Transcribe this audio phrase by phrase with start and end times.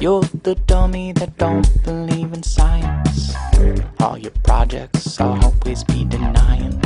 [0.00, 3.34] You're the dummy that don't believe in science.
[4.00, 6.80] All your projects I'll always be denying.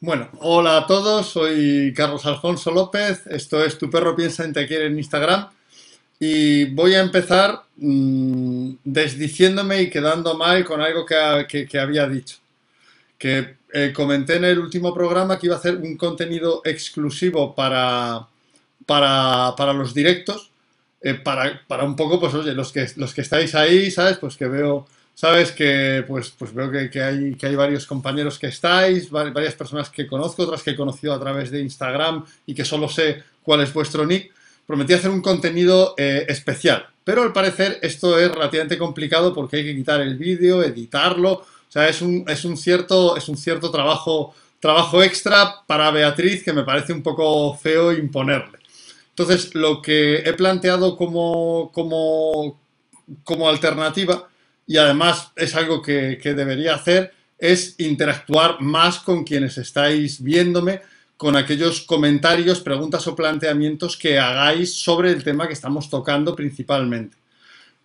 [0.00, 4.66] Bueno, hola a todos, soy Carlos Alfonso López, esto es Tu perro piensa en te
[4.66, 5.48] quiere en Instagram
[6.18, 12.38] y voy a empezar mmm, desdiciéndome y quedando mal con algo que había dicho.
[13.18, 18.28] Que eh, comenté en el último programa que iba a hacer un contenido exclusivo para,
[18.84, 20.51] para, para los directos,
[21.02, 24.18] eh, para, para, un poco, pues oye, los que, los que estáis ahí, ¿sabes?
[24.18, 28.48] Pues que veo sabes que pues, pues veo que, hay, que hay varios compañeros que
[28.48, 32.64] estáis, varias personas que conozco, otras que he conocido a través de Instagram y que
[32.64, 34.32] solo sé cuál es vuestro nick.
[34.66, 39.64] Prometí hacer un contenido eh, especial, pero al parecer esto es relativamente complicado porque hay
[39.64, 43.70] que quitar el vídeo, editarlo, o sea, es un, es un, cierto, es un cierto
[43.70, 48.61] trabajo, trabajo extra para Beatriz que me parece un poco feo imponerle.
[49.16, 52.58] Entonces, lo que he planteado como, como,
[53.24, 54.28] como alternativa
[54.66, 60.80] y además es algo que, que, debería hacer, es interactuar más con quienes estáis viéndome,
[61.18, 67.16] con aquellos comentarios, preguntas o planteamientos que hagáis sobre el tema que estamos tocando principalmente.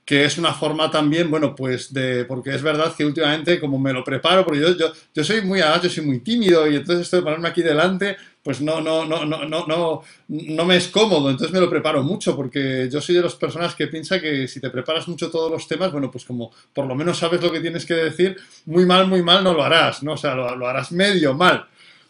[0.06, 2.24] Que es una forma también, bueno, pues de.
[2.24, 5.60] Porque es verdad que últimamente, como me lo preparo, porque yo, yo, yo soy muy
[5.60, 8.16] yo soy muy tímido y entonces esto de ponerme aquí delante,
[8.48, 12.02] pues no, no, no, no, no, no, no me es cómodo, entonces me lo preparo
[12.02, 15.52] mucho, porque yo soy de las personas que piensa que si te preparas mucho todos
[15.52, 18.38] los temas, bueno, pues como por lo menos sabes lo que tienes que decir,
[18.68, 20.14] muy mal, muy mal no lo harás, ¿no?
[20.14, 21.68] O sea, lo, harás medio mal.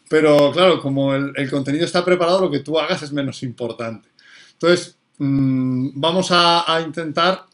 [0.08, 4.08] Pero claro, como el, contenido está preparado, lo que tú hagas es menos importante.
[4.53, 7.47] Entonces, mmm, vamos a, a intentar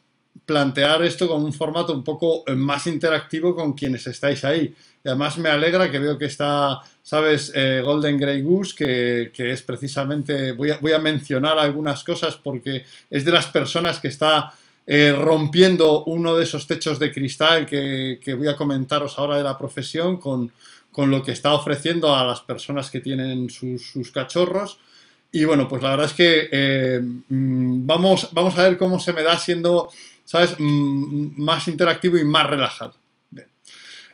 [0.46, 4.76] plantear esto con un formato un poco más interactivo con quienes estáis ahí.
[5.04, 9.52] Y además me alegra que veo que está, sabes, eh, Golden Grey Goose, que, que
[9.52, 14.08] es precisamente, voy a, voy a, mencionar algunas cosas porque es de las personas que
[14.08, 14.54] está
[14.88, 19.44] eh, rompiendo uno de esos techos de cristal que, que, voy a comentaros ahora de
[19.44, 20.52] la profesión con,
[20.92, 24.80] con, lo que está ofreciendo a las personas que tienen sus, sus cachorros.
[25.34, 29.24] Y bueno, pues la verdad es que eh, vamos, vamos a ver cómo se me
[29.24, 29.90] da siendo
[30.24, 30.56] ¿sabes?
[30.60, 33.03] más interactivo y más relajado.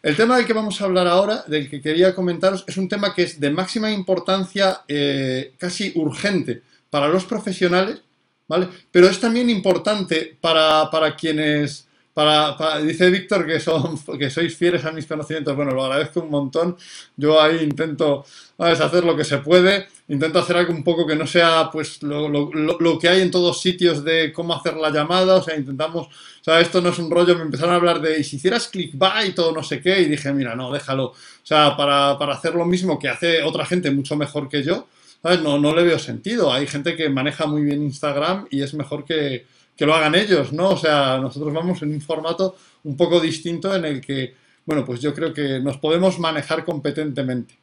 [0.02, 3.14] El tema del que vamos a hablar ahora, del que quería comentaros, es un tema
[3.14, 8.02] que es de máxima importancia, eh, casi urgente para los profesionales,
[8.48, 8.70] ¿vale?
[8.92, 11.86] Pero es también importante para, para quienes...
[12.14, 15.56] Para, dice Víctor que, son, que sois fieles a mis conocimientos.
[15.56, 16.76] Bueno, lo agradezco un montón.
[17.16, 18.26] Yo ahí intento
[18.58, 19.88] hacer lo que se puede.
[20.10, 23.32] Intento hacer algo un poco que no sea pues lo, lo, lo, que hay en
[23.32, 25.36] todos sitios de cómo hacer la llamada.
[25.36, 26.08] O sea, intentamos.
[26.08, 27.36] O sea, esto no es un rollo.
[27.36, 30.02] Me empezaron a hablar de y si hicieras clickbait o no sé qué.
[30.02, 31.06] Y dije, mira, no, déjalo.
[31.06, 34.88] O sea, para, para hacer lo mismo que hace otra gente mucho mejor que yo.
[35.22, 35.42] ¿sabes?
[35.42, 36.52] No, no le veo sentido.
[36.52, 39.46] Hay gente que maneja muy bien Instagram y es mejor que
[39.80, 40.72] que lo hagan ellos, ¿no?
[40.72, 45.00] O sea, nosotros vamos en un formato un poco distinto en el que, bueno, pues
[45.00, 47.58] yo creo que nos podemos manejar competentemente.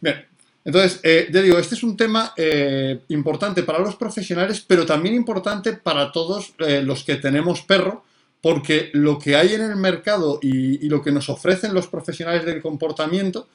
[0.00, 0.26] Bien,
[0.64, 5.14] entonces, eh, ya digo, este es un tema eh, importante para los profesionales, pero también
[5.14, 8.04] importante para todos eh, los que tenemos perro,
[8.42, 12.62] porque lo que hay en el mercado y, lo que nos ofrecen los profesionales del
[12.62, 13.48] comportamiento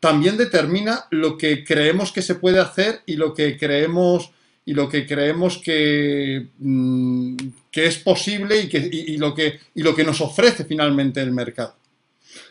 [0.00, 4.32] también determina lo que creemos que se puede hacer y lo que creemos
[4.64, 6.48] y lo que creemos que,
[7.70, 11.76] que es posible y, lo que, y lo que nos ofrece finalmente el mercado.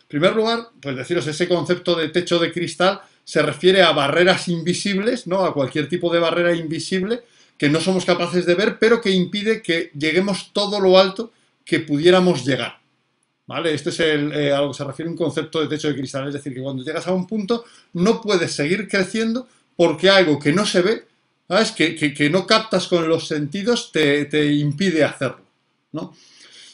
[0.01, 4.47] En primer lugar, pues deciros, ese concepto de techo de cristal se refiere a barreras
[4.47, 5.45] invisibles, ¿no?
[5.45, 7.21] a cualquier tipo de barrera invisible
[7.57, 11.31] que no somos capaces de ver, pero que impide que lleguemos todo lo alto
[11.63, 12.79] que pudiéramos llegar.
[13.45, 13.73] ¿Vale?
[13.73, 16.27] Este es el, eh, a lo que se refiere un concepto de techo de cristal,
[16.27, 20.53] es decir, que cuando llegas a un punto no puedes seguir creciendo porque algo que
[20.53, 21.11] no se ve
[21.51, 21.71] ¿sabes?
[21.73, 25.41] Que, que, que, no captas con los sentidos te, te impide hacerlo,
[25.91, 26.15] ¿no?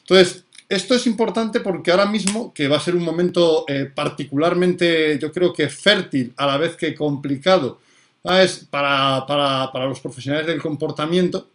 [0.01, 5.17] Entonces, esto es importante porque ahora mismo, que va a ser un momento eh, particularmente,
[5.17, 7.79] yo creo que fértil, a la vez que complicado,
[8.22, 8.67] ¿sabes?
[8.69, 11.50] Para, para, para los profesionales del comportamiento,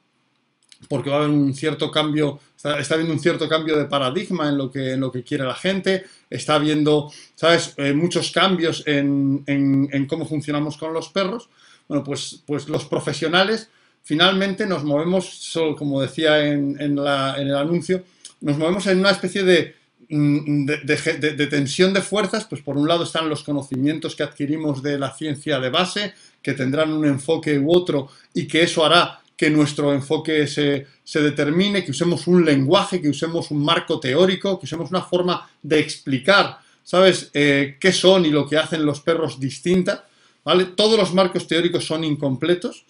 [0.89, 4.57] porque va a haber un cierto cambio, está, habiendo un cierto cambio de paradigma en
[4.57, 9.45] lo que, en lo que quiere la gente, está habiendo, ¿sabes?, eh, muchos cambios en,
[9.47, 11.51] en, cómo funcionamos con los perros.
[11.87, 13.69] Bueno, pues, pues los profesionales
[14.03, 18.03] finalmente nos movemos, como decía en, en el anuncio,
[18.43, 19.75] nos movemos en una especie de,
[20.09, 24.83] mm, de, de, tensión de fuerzas, pues por un lado están los conocimientos que adquirimos
[24.83, 26.13] de la ciencia de base,
[26.43, 31.21] que tendrán un enfoque u otro y que eso hará que nuestro enfoque se, se,
[31.21, 35.81] determine, que usemos un lenguaje, que usemos un marco teórico, que usemos una forma de
[35.81, 40.07] explicar, ¿sabes?, eh, qué son y lo que hacen los perros distinta.
[40.45, 40.67] ¿vale?
[40.77, 42.85] Todos los marcos teóricos son incompletos,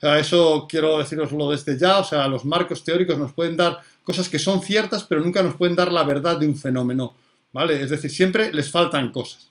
[0.00, 4.38] eso quiero deciroslo desde ya, o sea, los marcos teóricos nos pueden dar cosas que
[4.38, 7.14] son ciertas, pero nunca nos pueden dar la verdad de un fenómeno,
[7.52, 7.82] ¿vale?
[7.82, 9.48] Es decir, siempre les faltan cosas.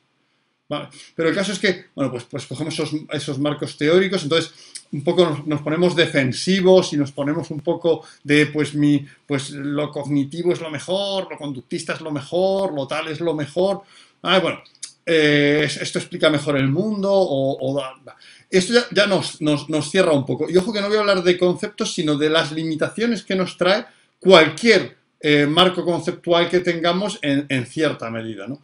[1.16, 4.54] Pero el caso es que, bueno, pues, pues cogemos esos, esos marcos teóricos, entonces
[4.92, 9.52] un poco nos, nos, ponemos defensivos y nos ponemos un poco de, pues, mi, pues
[9.52, 13.82] lo cognitivo es lo mejor, lo conductista es lo mejor, lo tal es lo mejor.
[14.22, 14.60] Ah, bueno,
[15.08, 17.82] eh, esto explica mejor el mundo o...
[18.50, 20.50] esto ya, nos, nos, nos, cierra un poco.
[20.50, 23.58] Y ojo que no voy a hablar de conceptos, sino de las limitaciones que nos
[23.58, 23.86] trae
[24.20, 28.48] cualquier eh, marco conceptual que tengamos en, en cierta medida.
[28.48, 28.62] ¿no?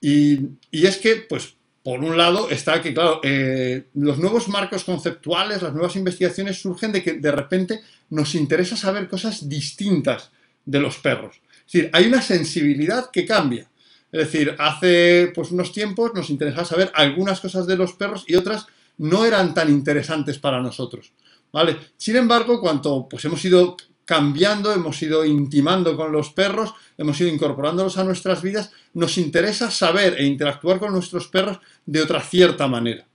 [0.00, 0.40] Y,
[0.72, 1.54] y, es que, pues,
[1.84, 6.90] por un lado está que, claro, eh, los nuevos marcos conceptuales, las nuevas investigaciones surgen
[6.90, 7.80] de que de repente
[8.10, 10.32] nos interesa saber cosas distintas
[10.64, 11.40] de los perros.
[11.66, 13.68] Es decir, hay una sensibilidad que cambia.
[14.16, 18.36] Es decir, hace pues, unos tiempos nos interesaba saber algunas cosas de los perros y
[18.36, 18.66] otras
[18.96, 21.12] no eran tan interesantes para nosotros.
[21.52, 21.76] ¿vale?
[21.98, 23.76] Sin embargo, cuando pues, hemos ido
[24.06, 29.70] cambiando, hemos ido intimando con los perros, hemos ido incorporándolos a nuestras vidas, nos interesa
[29.70, 33.06] saber e interactuar con nuestros perros de otra cierta manera.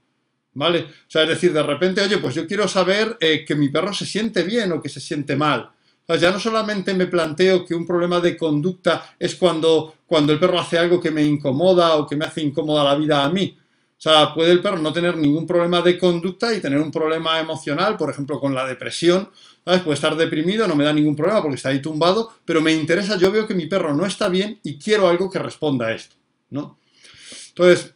[0.54, 0.82] ¿Vale?
[0.82, 3.92] O sea, es decir, de repente, oye, pues yo quiero saber eh, que mi perro
[3.92, 5.68] se siente bien o que se siente mal.
[6.08, 10.58] Ya no solamente me planteo que un problema de conducta es cuando, cuando el perro
[10.58, 13.56] hace algo que me incomoda o que me hace incómoda la vida a mí.
[13.96, 17.38] O sea, puede el perro no tener ningún problema de conducta y tener un problema
[17.38, 19.30] emocional, por ejemplo, con la depresión,
[19.64, 19.82] ¿sabes?
[19.82, 23.16] Puede estar deprimido, no me da ningún problema porque está ahí tumbado, pero me interesa,
[23.16, 26.16] yo veo que mi perro no está bien y quiero algo que responda a esto,
[26.50, 26.78] ¿no?
[27.50, 27.94] Entonces,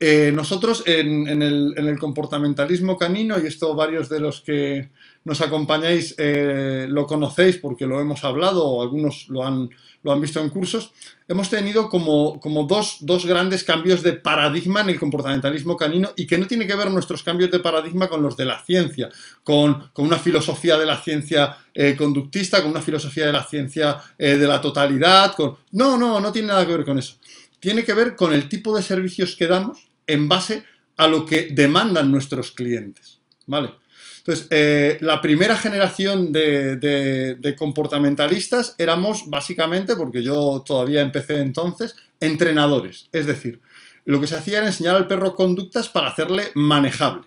[0.00, 4.90] eh, nosotros en, en, el, en, el, comportamentalismo canino, y esto varios de los que
[5.24, 9.70] nos acompañáis eh, lo conocéis porque lo hemos hablado o algunos lo han,
[10.02, 10.92] lo han visto en cursos,
[11.28, 16.26] hemos tenido como, como dos, dos, grandes cambios de paradigma en el comportamentalismo canino y
[16.26, 19.08] que no tiene que ver nuestros cambios de paradigma con los de la ciencia,
[19.44, 23.98] con, con una filosofía de la ciencia eh, conductista, con una filosofía de la ciencia
[24.18, 25.34] eh, de la totalidad,
[25.72, 27.16] no, no, no tiene nada que ver con eso.
[27.60, 30.64] Tiene que ver con el tipo de servicios que damos en base
[30.96, 33.20] a lo que demandan nuestros clientes.
[33.46, 33.81] ¿Vale?
[34.24, 43.08] Entonces, eh, la primera generación de, comportamentalistas éramos básicamente, porque yo todavía empecé entonces, entrenadores.
[43.10, 43.60] Es decir,
[44.04, 47.26] lo que se hacía era enseñar al perro conductas para hacerle manejable.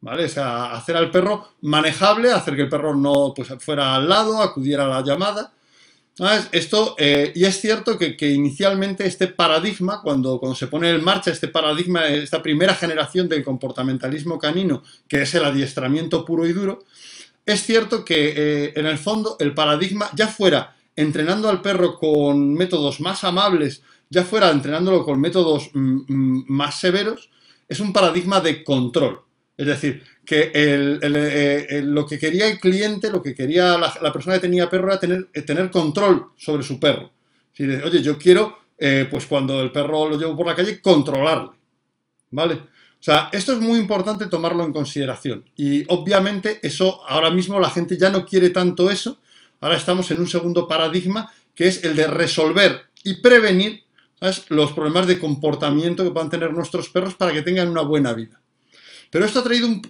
[0.00, 0.24] ¿Vale?
[0.24, 4.42] O sea, hacer al perro manejable, hacer que el perro no pues, fuera al lado,
[4.42, 5.52] acudiera a la llamada.
[6.52, 11.02] Esto, eh, y es cierto que, que, inicialmente este paradigma, cuando, cuando se pone en
[11.02, 16.52] marcha este paradigma, esta primera generación del comportamentalismo canino, que es el adiestramiento puro y
[16.52, 16.84] duro,
[17.46, 22.52] es cierto que eh, en el fondo el paradigma, ya fuera entrenando al perro con
[22.54, 27.30] métodos más amables, ya fuera entrenándolo con métodos mm, más severos,
[27.68, 29.22] es un paradigma de control.
[29.56, 34.42] Es decir, que eh, lo que quería el cliente, lo que quería la, persona que
[34.42, 37.12] tenía perro era tener, eh, control sobre su perro.
[37.52, 41.50] Si oye, yo quiero, eh, pues cuando el perro lo llevo por la calle, controlarle.
[42.30, 42.54] ¿Vale?
[42.54, 45.44] O sea, esto es muy importante tomarlo en consideración.
[45.56, 49.20] Y obviamente eso, ahora mismo la gente ya no quiere tanto eso.
[49.60, 53.84] Ahora estamos en un segundo paradigma que es el de resolver y prevenir
[54.48, 58.41] los problemas de comportamiento que puedan tener nuestros perros para que tengan una buena vida.
[59.12, 59.82] Pero esto ha traído un,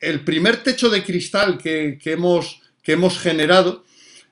[0.00, 3.84] el primer techo de cristal que, hemos, generado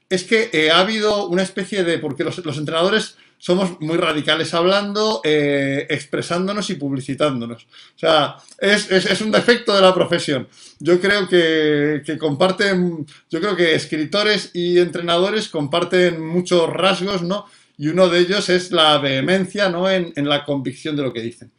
[0.08, 5.20] es que eh, ha habido una especie de, porque los, entrenadores somos muy radicales hablando,
[5.24, 7.65] eh, expresándonos y publicitándonos.
[7.65, 10.48] O sea, es, un defecto de la profesión.
[10.81, 17.44] Yo creo que, comparten, yo creo que escritores y entrenadores comparten muchos rasgos, ¿no?
[17.77, 19.88] Y uno de ellos es la vehemencia, ¿no?
[19.91, 21.53] En la convicción de lo que dicen.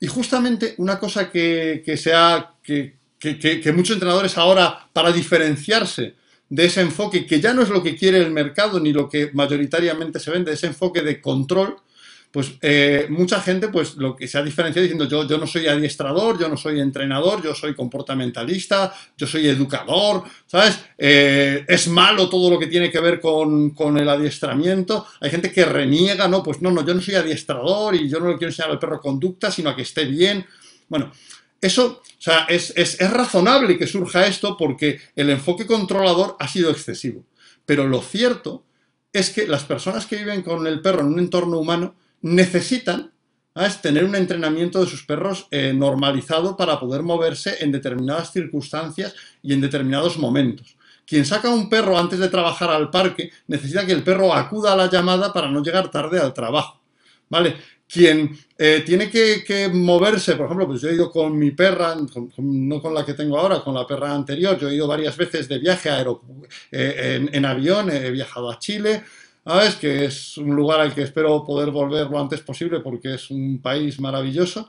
[0.00, 6.14] Y justamente una cosa que, que, sea, que, que, que, muchos entrenadores ahora, para diferenciarse
[6.48, 9.30] de ese enfoque, que ya no es lo que quiere el mercado ni lo que
[9.32, 11.76] mayoritariamente se vende, ese enfoque de control,
[12.36, 15.68] pues eh, mucha gente pues lo que se ha diferenciado diciendo yo, yo no soy
[15.68, 20.78] adiestrador, yo no soy entrenador, yo soy comportamentalista, yo soy educador, ¿sabes?
[20.98, 25.06] Eh, es malo todo lo que tiene que ver con, con, el adiestramiento.
[25.22, 28.28] Hay gente que reniega, no, pues no, no, yo no soy adiestrador y yo no
[28.28, 30.44] le quiero enseñar al perro conducta, sino a que esté bien.
[30.90, 31.10] Bueno,
[31.58, 36.48] eso, o sea, es, es, es razonable que surja esto porque el enfoque controlador ha
[36.48, 37.24] sido excesivo.
[37.64, 38.66] Pero lo cierto
[39.10, 41.94] es que las personas que viven con el perro en un entorno humano
[42.26, 43.12] necesitan
[43.80, 49.54] tener un entrenamiento de sus perros eh, normalizado para poder moverse en determinadas circunstancias y
[49.54, 50.76] en determinados momentos.
[51.06, 54.76] Quien saca un perro antes de trabajar al parque necesita que el perro acuda a
[54.76, 56.82] la llamada para no llegar tarde al trabajo.
[57.28, 57.56] ¿Vale?
[57.88, 61.94] quien eh, tiene que, moverse, por ejemplo, pues yo he ido con mi perra,
[62.38, 65.48] no con la que tengo ahora, con la perra anterior, yo he ido varias veces
[65.48, 66.04] de viaje a
[66.72, 69.04] eh, en, avión, he viajado a Chile,
[69.46, 69.76] ¿sabes?
[69.76, 73.60] Que es un lugar al que espero poder volver lo antes posible porque es un
[73.62, 74.68] país maravilloso.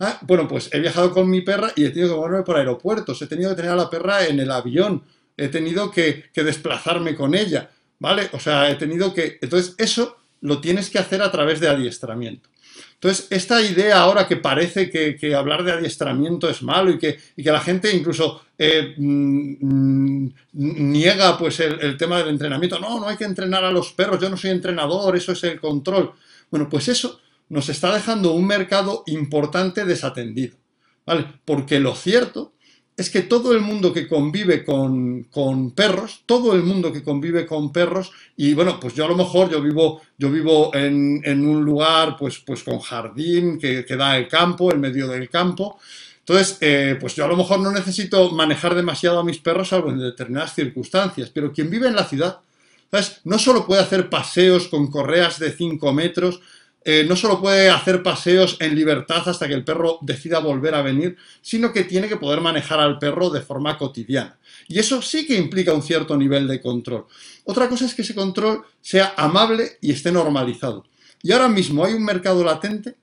[0.00, 3.20] Ah, bueno, pues he viajado con mi perra y he tenido que moverme por aeropuertos,
[3.22, 5.04] he tenido que tener a la perra en el avión,
[5.36, 8.28] he tenido que, que desplazarme con ella, ¿vale?
[8.32, 9.38] O sea, he tenido que...
[9.40, 12.48] Entonces, eso lo tienes que hacer a través de adiestramiento.
[12.94, 17.60] Entonces, esta idea ahora que parece que, hablar de adiestramiento es malo y que, la
[17.60, 23.64] gente incluso eh, mm, niega pues el, tema del entrenamiento, no, no hay que entrenar
[23.64, 26.12] a los perros, yo no soy entrenador, eso es el control.
[26.50, 30.56] Bueno, pues eso nos está dejando un mercado importante desatendido,
[31.06, 31.26] ¿vale?
[31.44, 32.54] Porque lo cierto
[32.98, 37.72] es que todo el mundo que convive con, perros, todo el mundo que convive con
[37.72, 42.16] perros, y bueno, pues yo a lo mejor yo vivo, yo vivo en, un lugar
[42.18, 45.78] pues, pues con jardín que, da el campo, en medio del campo.
[46.18, 49.90] Entonces, eh, pues yo a lo mejor no necesito manejar demasiado a mis perros, salvo
[49.90, 52.40] en determinadas circunstancias, pero quien vive en la ciudad.
[53.22, 56.40] No solo puede hacer paseos con correas de 5 metros,
[56.84, 60.82] eh, no solo puede hacer paseos en libertad hasta que el perro decida volver a
[60.82, 64.38] venir, sino que tiene que poder manejar al perro de forma cotidiana.
[64.68, 67.06] Y eso sí que implica un cierto nivel de control.
[67.44, 70.86] Otra cosa es que ese control sea amable y esté normalizado.
[71.22, 72.96] Y ahora mismo hay un mercado latente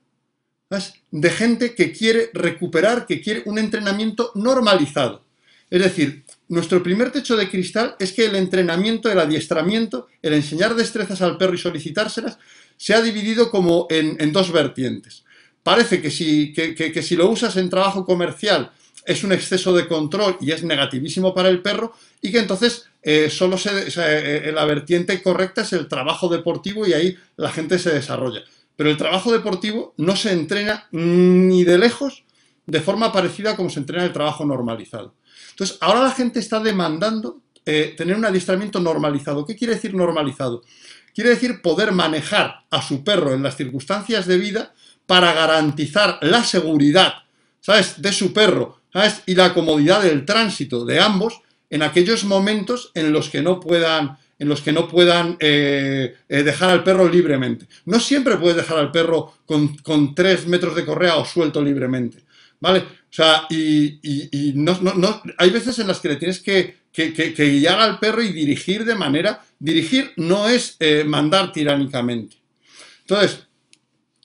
[1.10, 5.24] de gente que quiere recuperar, que quiere un entrenamiento normalizado.
[5.70, 10.74] Es decir, nuestro primer techo de cristal es que el entrenamiento, el adiestramiento, el enseñar
[10.74, 12.38] destrezas al perro y solicitárselas,
[12.76, 15.24] se ha dividido como en, dos vertientes.
[15.62, 18.70] Parece que si, que, si lo usas en trabajo comercial
[19.04, 23.30] es un exceso de control y es negativísimo para el perro y que entonces eh,
[23.30, 27.92] solo se, eh, la vertiente correcta es el trabajo deportivo y ahí la gente se
[27.92, 28.42] desarrolla.
[28.76, 32.24] Pero el trabajo deportivo no se entrena ni de lejos
[32.66, 35.14] de forma parecida como se entrena el trabajo normalizado.
[35.50, 39.46] Entonces, ahora la gente está demandando eh, tener un adiestramiento normalizado.
[39.46, 40.62] ¿Qué quiere decir normalizado?
[41.16, 44.74] Quiere decir poder manejar a su perro en las circunstancias de vida
[45.06, 47.14] para garantizar la seguridad,
[47.58, 52.90] ¿sabes?, de su perro, ¿sabes?, y la comodidad del tránsito de ambos en aquellos momentos
[52.92, 57.08] en los que no puedan en los que no puedan eh, eh, dejar al perro
[57.08, 57.66] libremente.
[57.86, 62.18] No siempre puedes dejar al perro con, tres metros de correa o suelto libremente,
[62.60, 62.80] ¿vale?
[62.80, 63.98] O sea, y,
[65.38, 68.94] hay veces en las que le tienes que, que, guiar al perro y dirigir de
[68.96, 69.40] manera...
[69.58, 72.36] Dirigir no es eh, mandar tiránicamente.
[73.00, 73.46] Entonces,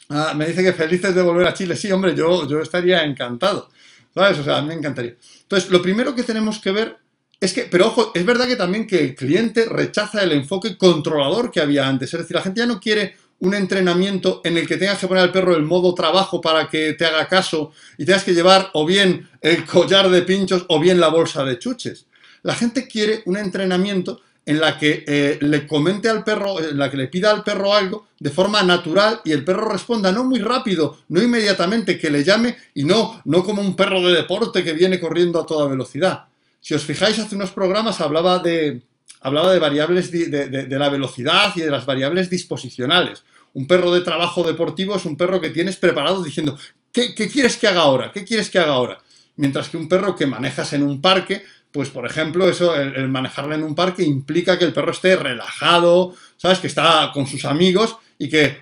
[0.09, 1.75] ah, me dice que felices de volver a Chile.
[1.75, 3.69] Sí, hombre, yo, yo estaría encantado.
[4.13, 4.39] ¿Sabes?
[4.39, 5.15] O sea, me encantaría.
[5.43, 6.97] Entonces, lo primero que tenemos que ver
[7.39, 11.49] es que, pero ojo, es verdad que también que el cliente rechaza el enfoque controlador
[11.49, 12.13] que había antes.
[12.13, 15.23] Es decir, la gente ya no quiere un entrenamiento en el que tengas que poner
[15.23, 18.85] al perro el modo trabajo para que te haga caso y tengas que llevar o
[18.85, 22.05] bien el collar de pinchos o bien la bolsa de chuches.
[22.43, 26.89] La gente quiere un entrenamiento en la que eh, le comente al perro, en la
[26.89, 30.39] que le pida al perro algo de forma natural y el perro responda, no muy
[30.39, 34.73] rápido, no inmediatamente, que le llame y no, no como un perro de deporte que
[34.73, 36.25] viene corriendo a toda velocidad.
[36.59, 38.81] Si os fijáis, hace unos programas hablaba de,
[39.21, 43.23] hablaba de variables de, la velocidad y de las variables disposicionales.
[43.53, 46.57] Un perro de trabajo deportivo es un perro que tienes preparado diciendo,
[46.91, 48.11] ¿qué, qué quieres que haga ahora?
[48.11, 48.99] ¿Qué quieres que haga ahora?
[49.35, 53.55] Mientras que un perro que manejas en un parque pues por ejemplo, eso, el, manejarla
[53.55, 56.59] en un parque implica que el perro esté relajado, ¿sabes?
[56.59, 58.59] Que está con sus amigos y que,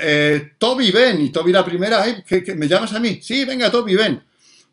[0.00, 3.20] eh, Toby, ven, y Toby la primera, ¿Que, me llamas a mí?
[3.22, 4.22] Sí, venga, Toby, ven.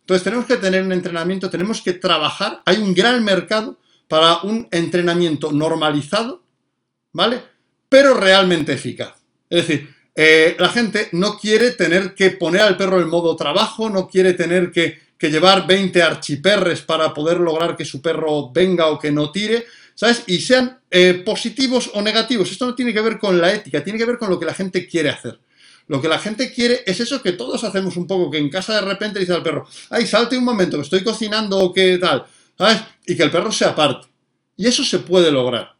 [0.01, 3.77] Entonces tenemos que tener un entrenamiento, tenemos que trabajar, hay un gran mercado
[4.08, 6.44] para un entrenamiento normalizado,
[7.13, 7.41] ¿vale?
[7.89, 9.15] Pero realmente eficaz.
[9.50, 13.89] Es decir, eh, la gente no quiere tener que poner al perro en modo trabajo,
[13.89, 18.88] no quiere tener que que llevar 20 archiperres para poder lograr que su perro venga
[18.88, 20.24] o que no tire, ¿sabes?
[20.28, 22.52] Y sean eh, positivos o negativos.
[22.52, 24.54] Esto no tiene que ver con la ética, tiene que ver con lo que la
[24.54, 25.40] gente quiere hacer.
[25.88, 28.76] Lo que la gente quiere es eso que todos hacemos un poco, que en casa
[28.76, 32.26] de repente dice al perro, ay, salte un momento, que estoy cocinando o qué tal,
[32.58, 32.82] ¿sabes?
[33.06, 34.08] Y que el perro se aparte.
[34.58, 35.76] Y eso se puede lograr,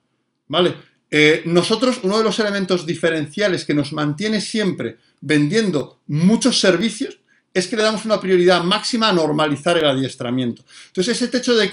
[0.48, 0.76] ¿vale?
[1.12, 7.20] Eh, nosotros, uno de los elementos diferenciales que nos mantiene siempre vendiendo muchos servicios
[7.54, 10.64] es que le damos una prioridad máxima a normalizar el adiestramiento.
[10.88, 11.70] Entonces, ese techo de,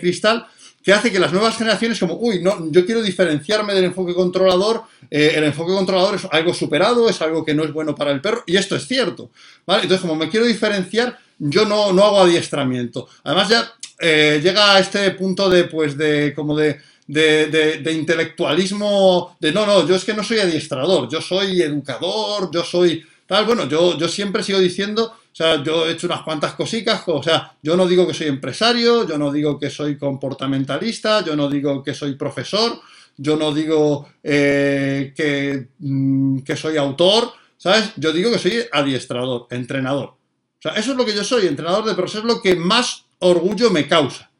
[0.00, 0.46] cristal
[0.82, 4.84] que hace que las nuevas generaciones, como, uy, no, yo quiero diferenciarme del enfoque controlador,
[5.10, 8.20] eh, el enfoque controlador es algo superado, es algo que no es bueno para el
[8.20, 9.30] perro, y esto es cierto,
[9.66, 9.82] ¿vale?
[9.82, 13.08] Entonces, como me quiero diferenciar, yo no, no hago adiestramiento.
[13.24, 19.36] Además, ya eh, llega a este punto de, pues, de, como de, de, de, intelectualismo,
[19.40, 23.68] de no, no, yo es que no soy adiestrador, yo soy educador, yo soy Bueno,
[23.68, 27.52] yo, yo siempre sigo diciendo, o sea, yo he hecho unas cuantas cositas, o sea,
[27.62, 31.82] yo no digo que soy empresario, yo no digo que soy comportamentalista, yo no digo
[31.82, 32.80] que soy profesor,
[33.18, 37.92] yo no digo eh, que, mm, que soy autor, ¿sabes?
[37.96, 40.08] Yo digo que soy adiestrador, entrenador.
[40.08, 43.04] O sea, eso es lo que yo soy, entrenador de perros, es lo que más
[43.18, 44.30] orgullo me causa.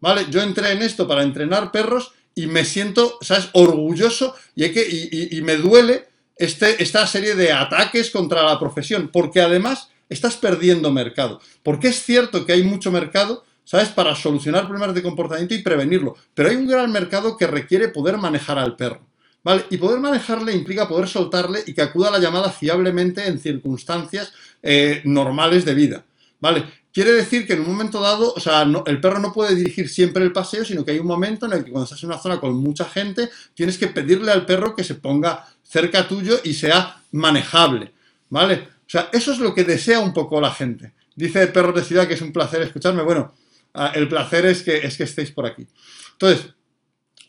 [0.00, 0.26] ¿Vale?
[0.30, 5.28] Yo entré en esto para entrenar perros y me siento, ¿sabes?, orgulloso y, hay que,
[5.30, 10.90] y, me duele este, esta serie de ataques contra la profesión, porque además estás perdiendo
[10.90, 11.40] mercado.
[11.62, 16.16] Porque es cierto que hay mucho mercado, ¿sabes?, para solucionar problemas de comportamiento y prevenirlo,
[16.34, 19.00] pero hay un gran mercado que requiere poder manejar al perro.
[19.44, 19.64] ¿Vale?
[19.70, 24.32] Y poder manejarle implica poder soltarle y que acuda a la llamada fiablemente en circunstancias
[24.62, 26.04] eh, normales de vida.
[26.38, 26.64] ¿Vale?
[26.92, 30.22] Quiere decir que en un momento dado, o sea, el perro no puede dirigir siempre
[30.22, 32.38] el paseo, sino que hay un momento en el que cuando estás en una zona
[32.38, 37.02] con mucha gente, tienes que pedirle al perro que se ponga cerca tuyo y sea
[37.12, 37.92] manejable.
[38.28, 38.68] ¿Vale?
[38.86, 40.92] O sea, eso es lo que desea un poco la gente.
[41.16, 43.02] Dice perro de ciudad que es un placer escucharme.
[43.02, 43.34] Bueno,
[43.72, 45.66] ah, el placer es que, es que estéis por aquí.
[46.12, 46.52] Entonces,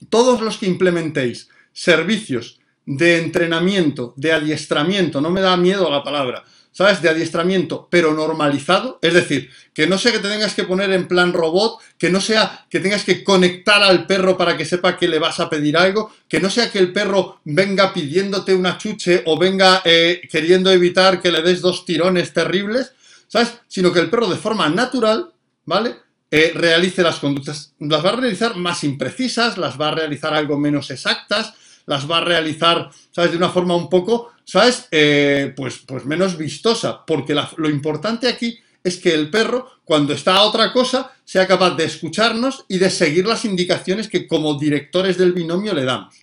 [0.10, 6.44] todos los que implementéis servicios de entrenamiento, de adiestramiento, no me da miedo la palabra,
[6.74, 7.01] ¿sabes?
[7.01, 9.00] De adiestramiento, pero normalizado.
[9.01, 12.20] Es decir, que no sea que te tengas que poner en plan robot, que no
[12.20, 15.77] sea que tengas que conectar al perro para que sepa que le vas a pedir
[15.77, 20.72] algo, que no sea que el perro venga pidiéndote una chuche o venga eh, queriendo
[20.72, 22.92] evitar que le des dos tirones terribles,
[23.27, 23.53] ¿sabes?
[23.68, 25.32] Sino que el perro de forma natural,
[25.65, 25.96] ¿vale?
[26.30, 27.74] Eh, realice las conductas.
[27.77, 31.53] Las va a realizar más imprecisas, las va a realizar algo menos exactas,
[31.86, 33.32] las va a realizar, ¿sabes?
[33.32, 34.88] De una forma un poco, ¿sabes?
[34.92, 40.36] Eh, pues, pues menos vistosa, porque lo importante aquí es que el perro, cuando está
[40.36, 45.18] a otra cosa, sea capaz de escucharnos y de seguir las indicaciones que como directores
[45.18, 46.16] del binomio le damos.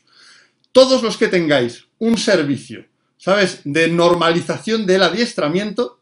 [0.73, 2.85] Todos los que tengáis un servicio,
[3.17, 3.61] ¿sabes?
[3.65, 6.01] De normalización del adiestramiento,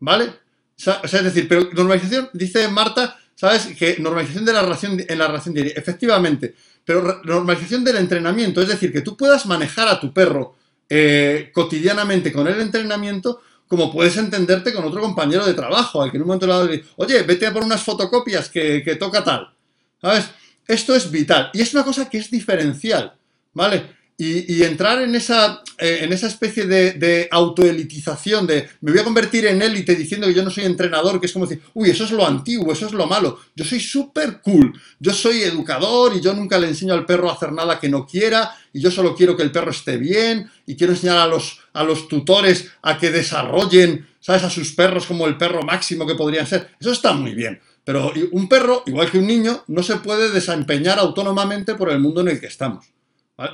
[0.00, 0.24] ¿vale?
[0.24, 3.66] O sea, es decir, pero normalización, dice Marta, ¿sabes?
[3.78, 5.74] Que normalización de la relación en la relación diaria.
[5.76, 10.56] Efectivamente, pero normalización del entrenamiento, es decir, que tú puedas manejar a tu perro
[10.88, 16.16] eh, cotidianamente con el entrenamiento como puedes entenderte con otro compañero de trabajo, al que
[16.16, 19.22] en un momento dado le dice, oye, vete a por unas fotocopias que, que toca
[19.22, 19.54] tal.
[20.00, 20.30] ¿Sabes?
[20.66, 23.14] Esto es vital y es una cosa que es diferencial,
[23.52, 23.97] ¿vale?
[24.20, 29.04] Y, entrar en esa, eh, en esa especie de, de, autoelitización, de me voy a
[29.04, 32.02] convertir en élite diciendo que yo no soy entrenador, que es como decir, uy, eso
[32.02, 33.38] es lo antiguo, eso es lo malo.
[33.54, 37.34] Yo soy súper cool, yo soy educador y yo nunca le enseño al perro a
[37.34, 40.74] hacer nada que no quiera y yo solo quiero que el perro esté bien y
[40.74, 45.28] quiero enseñar a los, a los tutores a que desarrollen, ¿sabes?, a sus perros como
[45.28, 46.70] el perro máximo que podrían ser.
[46.80, 47.60] Eso está muy bien.
[47.84, 52.20] Pero un perro, igual que un niño, no se puede desempeñar autónomamente por el mundo
[52.22, 52.97] en el que estamos.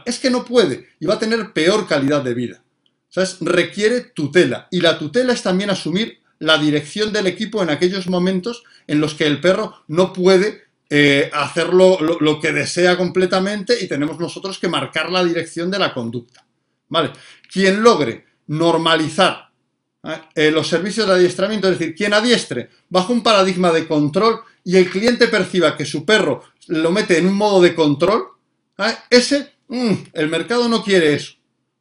[0.04, 2.62] Es que no puede y va a tener peor calidad de vida.
[3.08, 3.36] ¿Sabes?
[3.40, 8.64] Requiere tutela y la tutela es también asumir la dirección del equipo en aquellos momentos
[8.86, 11.98] en los que el perro no puede eh, hacer lo,
[12.40, 16.44] que desea completamente y tenemos nosotros que marcar la dirección de la conducta.
[16.88, 17.10] ¿Vale?
[17.50, 19.50] Quien logre normalizar
[20.04, 20.20] ¿eh?
[20.34, 24.76] Eh, los servicios de adiestramiento, es decir, quien adiestre bajo un paradigma de control y
[24.76, 28.24] el cliente perciba que su perro lo mete en un modo de control,
[29.08, 31.34] ese Mm, el mercado no quiere eso,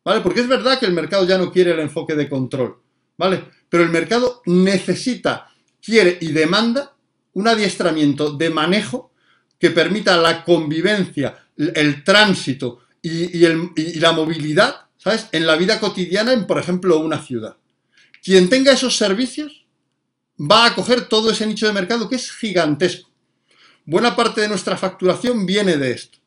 [0.04, 0.22] ¿vale?
[0.22, 2.82] Porque es verdad que el mercado ya no quiere el enfoque de control,
[3.18, 3.44] ¿vale?
[3.70, 5.50] Pero el mercado necesita,
[5.82, 6.96] quiere y demanda
[7.34, 9.12] un adiestramiento de manejo
[9.60, 13.40] que permita la convivencia, el tránsito y,
[14.00, 15.28] la movilidad, ¿sabes?
[15.32, 17.58] En la vida cotidiana en, por ejemplo, una ciudad.
[18.24, 19.66] Quien tenga esos servicios
[20.40, 23.10] va a coger todo ese nicho de mercado que es gigantesco.
[23.86, 26.20] Buena parte de nuestra facturación viene de esto.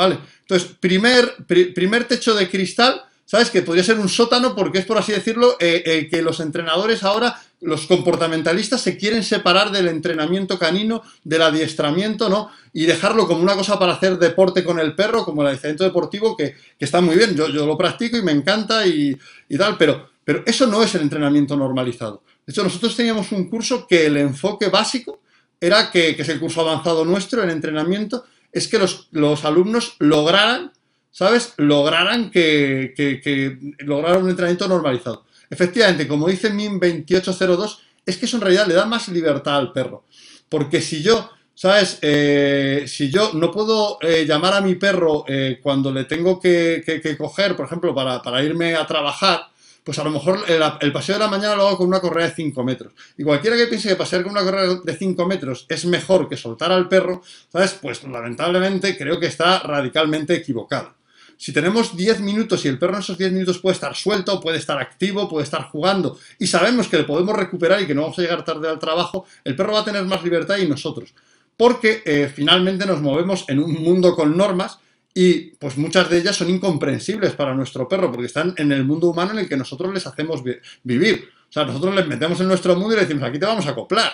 [0.00, 0.18] ¿Vale?
[0.40, 3.50] Entonces, primer, primer techo de cristal, ¿sabes?
[3.50, 7.38] Que podría ser un sótano porque es, por así decirlo, eh, que los entrenadores ahora,
[7.60, 12.50] los comportamentalistas, se quieren separar del entrenamiento canino, del adiestramiento, ¿no?
[12.72, 16.34] Y dejarlo como una cosa para hacer deporte con el perro, como el adiestramiento deportivo,
[16.34, 19.18] que, está muy bien, yo, yo, lo practico y me encanta y,
[19.58, 22.22] tal, pero, pero eso no es el entrenamiento normalizado.
[22.46, 25.20] De hecho, nosotros teníamos un curso que el enfoque básico
[25.60, 30.72] era que, que es el curso avanzado nuestro en entrenamiento, es que los, alumnos lograran,
[31.10, 31.54] ¿sabes?
[31.56, 35.24] Lograran que, que, lograran un entrenamiento normalizado.
[35.48, 39.72] Efectivamente, como dice MIM 2802, es que eso en realidad le da más libertad al
[39.72, 40.04] perro.
[40.48, 41.98] Porque si yo, ¿sabes?
[42.02, 46.82] Eh, si yo no puedo eh, llamar a mi perro eh, cuando le tengo que,
[47.18, 49.50] coger, por ejemplo, para, para irme a trabajar,
[49.84, 52.34] pues a lo mejor el, paseo de la mañana lo hago con una correa de
[52.34, 52.92] 5 metros.
[53.16, 56.36] Y cualquiera que piense que pasear con una correa de 5 metros es mejor que
[56.36, 57.78] soltar al perro, ¿sabes?
[57.80, 60.94] Pues lamentablemente creo que está radicalmente equivocado.
[61.36, 64.58] si tenemos 10 minutos y el perro en esos 10 minutos puede estar suelto, puede
[64.58, 68.18] estar activo, puede estar jugando y sabemos que le podemos recuperar y que no vamos
[68.18, 71.14] a llegar tarde al trabajo, el perro va a tener más libertad y nosotros.
[71.56, 74.78] Porque eh, finalmente nos movemos en un mundo con normas
[75.14, 79.08] y pues muchas de ellas son incomprensibles para nuestro perro porque están en el mundo
[79.08, 80.42] humano en el que nosotros les hacemos
[80.82, 81.28] vivir.
[81.48, 83.70] O sea, nosotros les metemos en nuestro mundo y le decimos, aquí te vamos a
[83.70, 84.12] acoplar,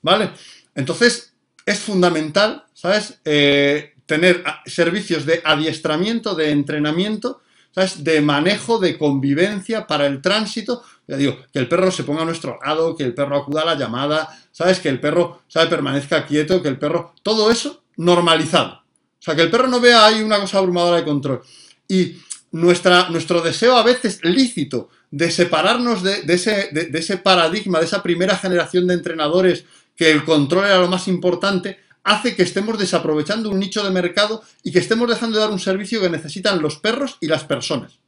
[0.00, 0.30] ¿vale?
[0.74, 1.34] Entonces,
[1.66, 3.20] es fundamental, ¿sabes?
[3.26, 7.42] Eh, tener servicios de adiestramiento, de entrenamiento,
[7.74, 8.02] ¿sabes?
[8.02, 10.82] De manejo, de convivencia para el tránsito.
[11.06, 13.66] Ya digo, que el perro se ponga a nuestro lado, que el perro acuda a
[13.66, 14.80] la llamada, ¿sabes?
[14.80, 15.68] Que el perro, ¿sabes?
[15.68, 17.12] Permanezca quieto, que el perro...
[17.22, 18.82] Todo eso normalizado.
[19.28, 21.42] Sea, que el perro no vea ahí una cosa abrumadora de control.
[21.86, 22.16] Y
[22.52, 28.02] nuestra, nuestro deseo a veces lícito de separarnos de, ese, de ese paradigma, de esa
[28.02, 33.50] primera generación de entrenadores que el control era lo más importante, hace que estemos desaprovechando
[33.50, 36.78] un nicho de mercado y que estemos dejando de dar un servicio que necesitan los
[36.78, 37.98] perros y las personas.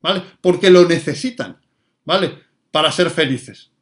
[0.00, 0.22] ¿Vale?
[0.40, 1.58] Porque lo necesitan,
[2.04, 2.38] ¿vale?
[2.70, 3.72] Para ser felices.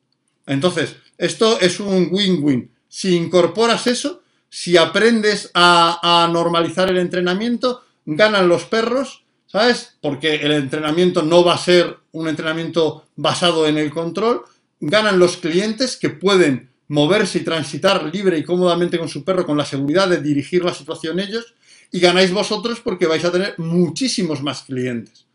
[0.46, 2.70] Entonces, esto es un win-win.
[2.88, 4.22] Si incorporas eso,
[4.54, 9.96] si aprendes a, normalizar el entrenamiento, ganan los perros, ¿sabes?
[10.00, 14.44] Porque el entrenamiento no va a ser un entrenamiento basado en el control,
[14.78, 19.56] ganan los clientes que pueden moverse y transitar libre y cómodamente con su perro con
[19.56, 21.52] la seguridad de dirigir la situación ellos
[21.90, 25.26] y ganáis vosotros porque vais a tener muchísimos más clientes.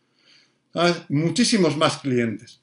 [1.10, 2.62] Muchísimos más clientes.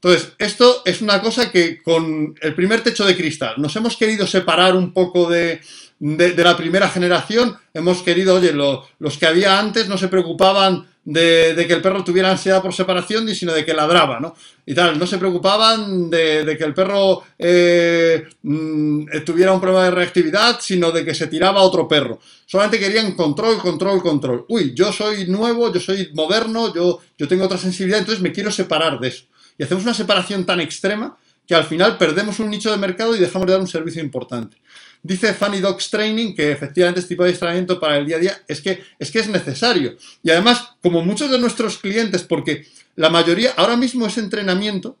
[0.00, 4.26] Entonces, esto es una cosa que con el primer techo de cristal nos hemos querido
[4.26, 5.60] separar un poco de,
[6.00, 11.64] de, la primera generación, hemos querido, oye, los que había antes no se preocupaban de,
[11.66, 14.34] que el perro tuviera ansiedad por separación, sino de que ladraba, ¿no?
[14.66, 19.90] Y tal, no se preocupaban de, que el perro eh, mm, tuviera un problema de
[19.90, 22.20] reactividad, sino de que se tiraba a otro perro.
[22.44, 24.44] Solamente querían control, control, control.
[24.48, 28.50] Uy, yo soy nuevo, yo soy moderno, yo, yo tengo otra sensibilidad, entonces me quiero
[28.50, 29.24] separar de eso.
[29.56, 33.18] Y hacemos una separación tan extrema que al final perdemos un nicho de mercado y
[33.18, 34.58] dejamos de dar un servicio importante.
[35.02, 38.42] Dice Funny Dogs Training que efectivamente este tipo de adiestramiento para el día a día
[38.48, 39.96] es que, es que es necesario.
[40.22, 44.96] Y además, como muchos de nuestros clientes, porque la mayoría, ahora mismo ese entrenamiento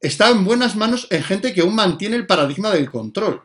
[0.00, 3.42] está en buenas manos en gente que aún mantiene el paradigma del control.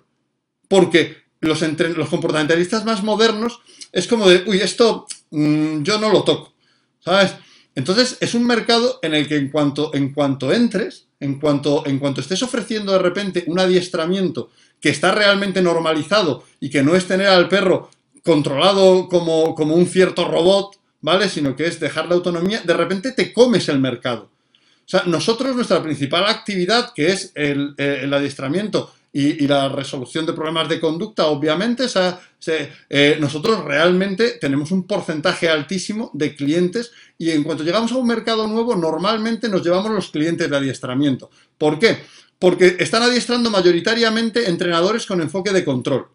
[0.67, 3.61] Porque los, los comportamentalistas más modernos
[3.91, 6.53] es como de, uy, esto mm, yo no lo toco.
[6.99, 7.35] ¿Sabes?
[7.75, 11.99] Entonces es un mercado en el que en cuanto, en cuanto entres, en cuanto, en
[11.99, 14.49] cuanto estés ofreciendo de repente un adiestramiento
[14.81, 17.89] que está realmente normalizado y que no es tener al perro
[18.23, 21.29] controlado como, como un cierto robot, ¿vale?
[21.29, 24.29] Sino que es dejar la autonomía, de repente te comes el mercado.
[24.85, 30.33] O sea, nosotros nuestra principal actividad, que es el, el adiestramiento y, la resolución de
[30.33, 31.85] problemas de conducta, obviamente,
[32.89, 38.07] eh, nosotros realmente tenemos un porcentaje altísimo de clientes y en cuanto llegamos a un
[38.07, 41.29] mercado nuevo, normalmente nos llevamos los clientes de adiestramiento.
[41.57, 41.99] ¿Por qué?
[42.41, 46.07] Porque están adiestrando mayoritariamente entrenadores con enfoque de control.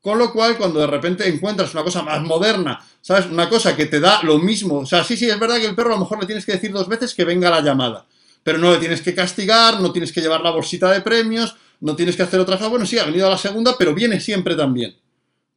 [0.00, 3.26] Con lo cual, cuando de repente encuentras una cosa más moderna, ¿sabes?
[3.26, 4.78] Una cosa que te da lo mismo.
[4.78, 6.52] O sea, sí, sí, es verdad que el perro a lo mejor le tienes que
[6.52, 8.06] decir dos veces que venga la llamada.
[8.42, 11.94] Pero no le tienes que castigar, no tienes que llevar la bolsita de premios, no
[11.94, 12.70] tienes que hacer otra cosa.
[12.70, 14.96] Bueno, sí, ha venido a la segunda, pero viene siempre también.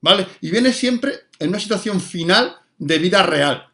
[0.02, 0.28] ¿Vale?
[0.42, 3.70] Y viene siempre en una situación final de vida real.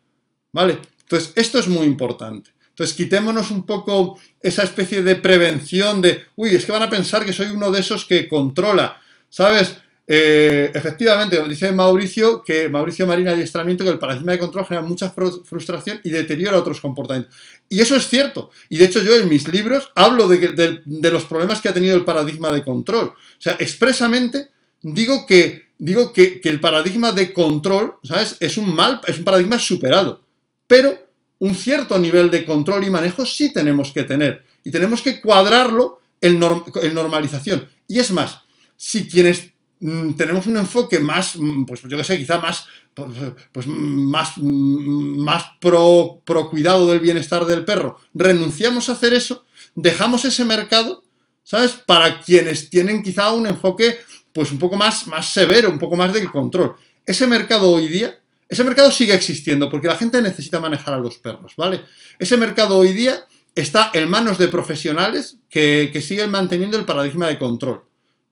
[0.52, 0.78] ¿Vale?
[1.02, 2.52] Entonces, esto es muy importante.
[2.76, 7.24] Entonces, quitémonos un poco esa especie de prevención de, uy, es que van a pensar
[7.24, 9.02] que soy uno de esos que controla.
[9.30, 9.78] ¿Sabes?
[10.06, 15.10] Eh, efectivamente, dice Mauricio que Mauricio Marina adiestramiento que el paradigma de control genera mucha
[15.10, 17.34] frustración y deteriora otros comportamientos.
[17.70, 18.52] Y eso es cierto.
[18.68, 22.04] Y de hecho yo en mis libros hablo de, los problemas que ha tenido el
[22.04, 23.06] paradigma de control.
[23.08, 24.50] O sea, expresamente
[24.82, 28.36] digo que, digo que, que el paradigma de control, ¿sabes?
[28.42, 30.22] Es un mal, es un paradigma superado.
[30.68, 31.05] Pero
[31.40, 34.44] un cierto nivel de control y manejo sí tenemos que tener.
[34.64, 37.68] Y tenemos que cuadrarlo en, normalización.
[37.88, 38.42] Y es más,
[38.78, 43.10] si quienes Mm, tenemos un enfoque más, mm, pues yo que sé, quizá más, pues,
[43.52, 49.46] pues más, mm, más pro, pro, cuidado del bienestar del perro, renunciamos a hacer eso,
[49.76, 51.04] dejamos ese mercado,
[51.44, 51.72] ¿sabes?
[51.74, 53.98] Para quienes tienen quizá un enfoque,
[54.34, 56.76] pues un poco más, más severo, un poco más de control.
[57.06, 61.18] Ese mercado hoy día, ese mercado sigue existiendo porque la gente necesita manejar a los
[61.18, 61.82] perros, ¿vale?
[62.20, 67.40] Ese mercado hoy día está en manos de profesionales que, siguen manteniendo el paradigma de
[67.40, 67.84] control,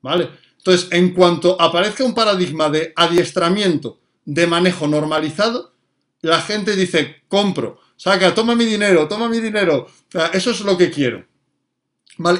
[0.02, 0.30] ¿vale?
[0.58, 5.74] Entonces, en cuanto aparezca un paradigma de adiestramiento, de manejo normalizado,
[6.22, 9.88] la gente dice, compro, saca, toma mi dinero, toma mi dinero.
[10.34, 11.26] eso es lo que quiero.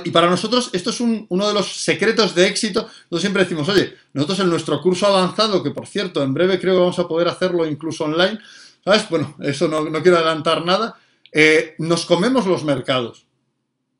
[0.06, 2.82] Y para nosotros esto es uno de los secretos de éxito.
[2.82, 6.76] Nosotros siempre decimos, oye, nosotros en nuestro curso avanzado, que por cierto, en breve creo
[6.76, 8.40] que vamos a poder hacerlo incluso online,
[8.84, 9.10] ¿sabes?
[9.10, 10.96] Bueno, eso no, quiero adelantar nada.
[11.32, 13.26] Eh, nos comemos los mercados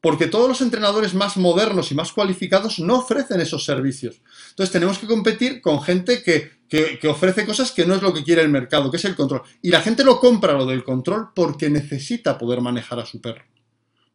[0.04, 4.20] porque todos los entrenadores más modernos y más cualificados no ofrecen esos servicios.
[4.50, 8.42] Entonces tenemos que competir con gente que, ofrece cosas que no es lo que quiere
[8.42, 9.44] el mercado, que es el control.
[9.62, 13.46] Y la gente lo compra lo del control porque necesita poder manejar a su perro.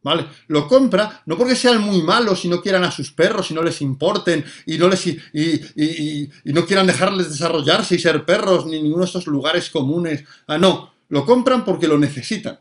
[0.01, 0.27] ¿Vale?
[0.47, 3.63] Lo compra no porque sean muy malos y no quieran a sus perros y no
[3.63, 8.81] les importen y no, les, y, y no quieran dejarles desarrollarse y ser perros ni
[8.81, 10.25] ninguno de estos lugares comunes.
[10.47, 12.61] Ah, no, lo compran porque lo necesitan.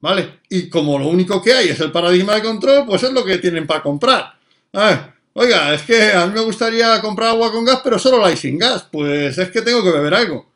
[0.00, 0.40] ¿vale?
[0.48, 3.38] Y como lo único que hay es el paradigma de control, pues es lo que
[3.38, 4.34] tienen para comprar.
[5.32, 8.36] oiga, es que a mí me gustaría comprar agua con gas, pero solo la hay
[8.36, 8.86] sin gas.
[8.90, 10.46] Pues es que tengo que beber algo.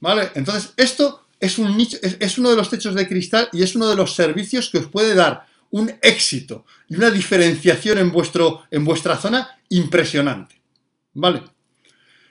[0.00, 0.30] ¿Vale?
[0.34, 3.96] Entonces, esto es, un es, uno de los techos de cristal y es uno de
[3.96, 9.16] los servicios que os puede dar un éxito y una diferenciación en, vuestro, en vuestra
[9.16, 10.56] zona impresionante.
[11.14, 11.42] ¿Vale?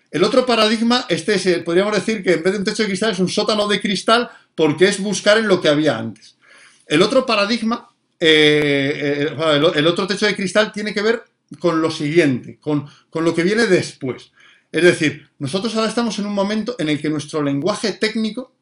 [0.09, 2.89] El otro paradigma, este es, eh, podríamos decir que en vez de un techo de
[2.89, 6.37] cristal es un sótano de cristal porque es buscar en lo que había antes.
[6.85, 7.89] El otro paradigma,
[8.19, 11.23] eh, eh, el, otro techo de cristal tiene que ver
[11.59, 14.31] con lo siguiente, con, lo que viene después.
[14.71, 18.53] Es decir, nosotros ahora estamos en un momento en el que nuestro lenguaje técnico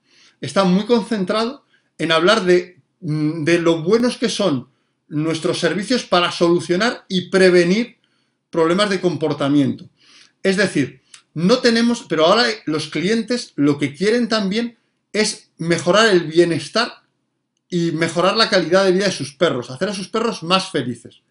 [0.42, 1.66] está muy concentrado
[1.98, 4.70] en hablar de, mm, de lo buenos que son
[5.08, 7.98] nuestros servicios para solucionar y prevenir
[8.50, 9.90] problemas de comportamiento.
[10.42, 11.02] Es decir,
[11.34, 14.78] no tenemos, pero ahora los clientes lo que quieren también
[15.12, 17.04] es mejorar el bienestar
[17.70, 21.22] y mejorar la calidad de vida de sus perros, hacer a sus perros más felices.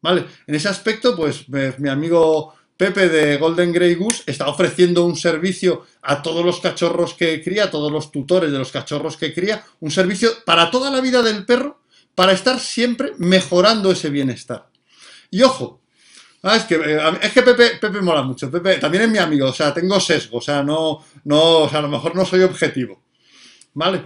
[0.00, 0.26] ¿Vale?
[0.46, 5.84] En ese aspecto, pues mi amigo Pepe de Golden Grey Goose está ofreciendo un servicio
[6.00, 9.62] a todos los cachorros que cría, a todos los tutores de los cachorros que cría,
[9.80, 11.82] un servicio para toda la vida del perro,
[12.14, 14.70] para estar siempre mejorando ese bienestar.
[15.30, 15.82] Y ojo,
[16.42, 18.50] Ah, es que, eh, es que Pepe, Pepe mola mucho.
[18.50, 21.80] Pepe también es mi amigo, o sea, tengo sesgo, o sea, no, no, o sea,
[21.80, 23.02] a lo mejor no soy objetivo.
[23.74, 24.04] ¿Vale?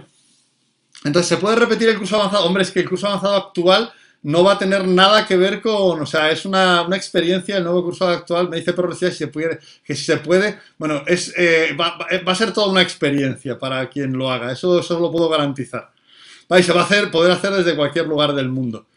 [1.03, 2.45] Entonces, ¿se puede repetir el curso avanzado?
[2.45, 3.91] Hombre, es que el curso avanzado actual
[4.23, 7.83] no va a tener nada que ver con, o sea, es una, experiencia, el nuevo
[7.83, 11.75] curso actual, me dice Perro si se puede, que si se puede, bueno, es, eh,
[11.79, 15.91] va, a ser toda una experiencia para quien lo haga, eso, eso lo puedo garantizar.
[16.47, 16.61] ¿Vale?
[16.61, 18.87] Y se va a hacer, poder hacer desde cualquier lugar del mundo.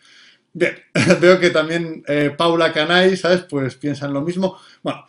[0.52, 0.76] Bien,
[1.20, 3.42] veo que también eh, Paula Canay, ¿sabes?
[3.42, 4.58] Pues piensan lo mismo.
[4.82, 5.04] Bueno,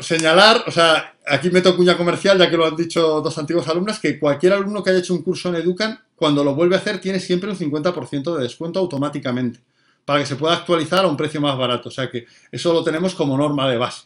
[0.00, 3.98] señalar, o sea, aquí meto cuña comercial, ya que lo han dicho dos antiguos alumnos,
[3.98, 7.00] que cualquier alumno que haya hecho un curso en Educan, cuando lo vuelve a hacer,
[7.00, 9.58] tiene siempre un 50% de descuento automáticamente,
[10.04, 11.88] para que se pueda actualizar a un precio más barato.
[11.88, 14.04] O sea que eso lo tenemos como norma de base.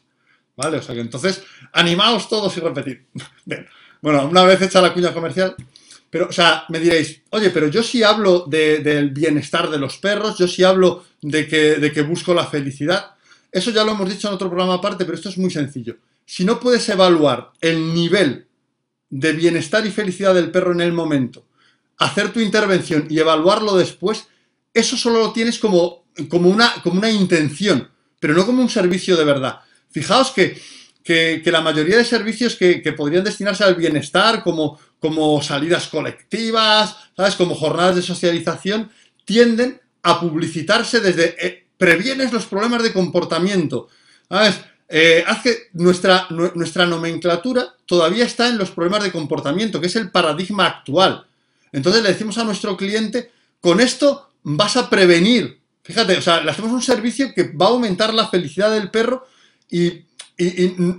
[0.56, 0.78] ¿Vale?
[0.78, 1.42] O sea que entonces,
[1.74, 2.96] animaos todos y repetid.
[4.00, 5.56] Bueno, una vez hecha la cuña comercial,
[6.08, 10.38] pero, o sea, me diréis, oye, pero yo sí hablo del bienestar de los perros,
[10.38, 13.14] yo sí hablo de que, de que busco la felicidad.
[13.50, 15.96] Eso ya lo hemos dicho en otro programa aparte, pero esto es muy sencillo.
[16.24, 18.46] Si no puedes evaluar el nivel
[19.10, 21.45] de bienestar y felicidad del perro en el momento,
[21.98, 24.26] hacer tu intervención y evaluarlo después,
[24.74, 27.88] eso solo lo tienes como, como, una, como una intención,
[28.20, 29.60] pero no como un servicio de verdad.
[29.90, 30.60] Fijaos que,
[31.02, 36.96] que, la mayoría de servicios que, que podrían destinarse al bienestar, como como salidas colectivas,
[37.16, 37.34] ¿sabes?
[37.36, 38.90] Como jornadas de socialización,
[39.24, 43.88] tienden a publicitarse desde eh, previenes los problemas de comportamiento,
[44.28, 44.60] ¿sabes?
[44.88, 50.10] Eh, hace nuestra, nuestra nomenclatura todavía está en los problemas de comportamiento, que es el
[50.10, 51.26] paradigma actual.
[51.76, 55.60] Entonces le decimos a nuestro cliente, con esto vas a prevenir.
[55.82, 59.26] Fíjate, o sea, le hacemos un servicio que va a aumentar la felicidad del perro
[59.70, 60.04] y,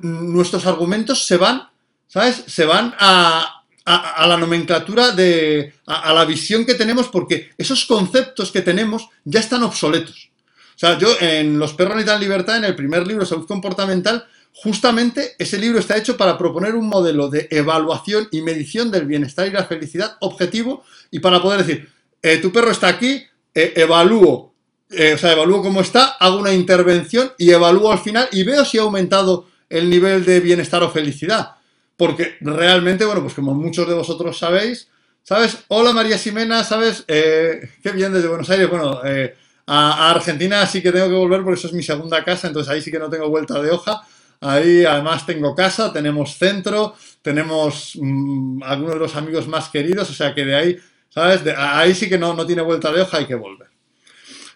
[0.01, 1.69] nuestros argumentos se van,
[2.07, 2.43] ¿sabes?
[2.47, 5.73] Se van a, a, la nomenclatura de.
[5.85, 10.29] A, la visión que tenemos, porque esos conceptos que tenemos ya están obsoletos.
[10.75, 14.27] O sea, yo en Los perros necesitan libertad, en el primer libro, Salud Comportamental,
[14.63, 19.47] justamente ese libro está hecho para proponer un modelo de evaluación y medición del bienestar
[19.47, 21.89] y la felicidad objetivo y para poder decir,
[22.21, 24.53] eh, tu perro está aquí, eh, evalúo,
[24.89, 28.65] eh, o sea, evalúo cómo está, hago una intervención y evalúo al final y veo
[28.65, 31.57] si ha aumentado el nivel de bienestar o felicidad
[31.97, 34.87] porque realmente, bueno, pues como muchos de vosotros sabéis,
[35.23, 35.57] ¿sabes?
[35.67, 37.03] Hola María Ximena, ¿sabes?
[37.07, 41.59] Qué bien desde Buenos Aires, bueno, eh, a, Argentina sí que tengo que volver porque
[41.59, 44.01] eso es mi segunda casa, entonces ahí sí que no tengo vuelta de hoja.
[44.41, 50.13] Ahí además tengo casa, tenemos centro, tenemos mm, algunos de los amigos más queridos, o
[50.13, 50.77] sea que de ahí,
[51.09, 51.41] ¿sabes?
[51.57, 53.67] ahí sí que no, no tiene vuelta de hoja, hay que volver.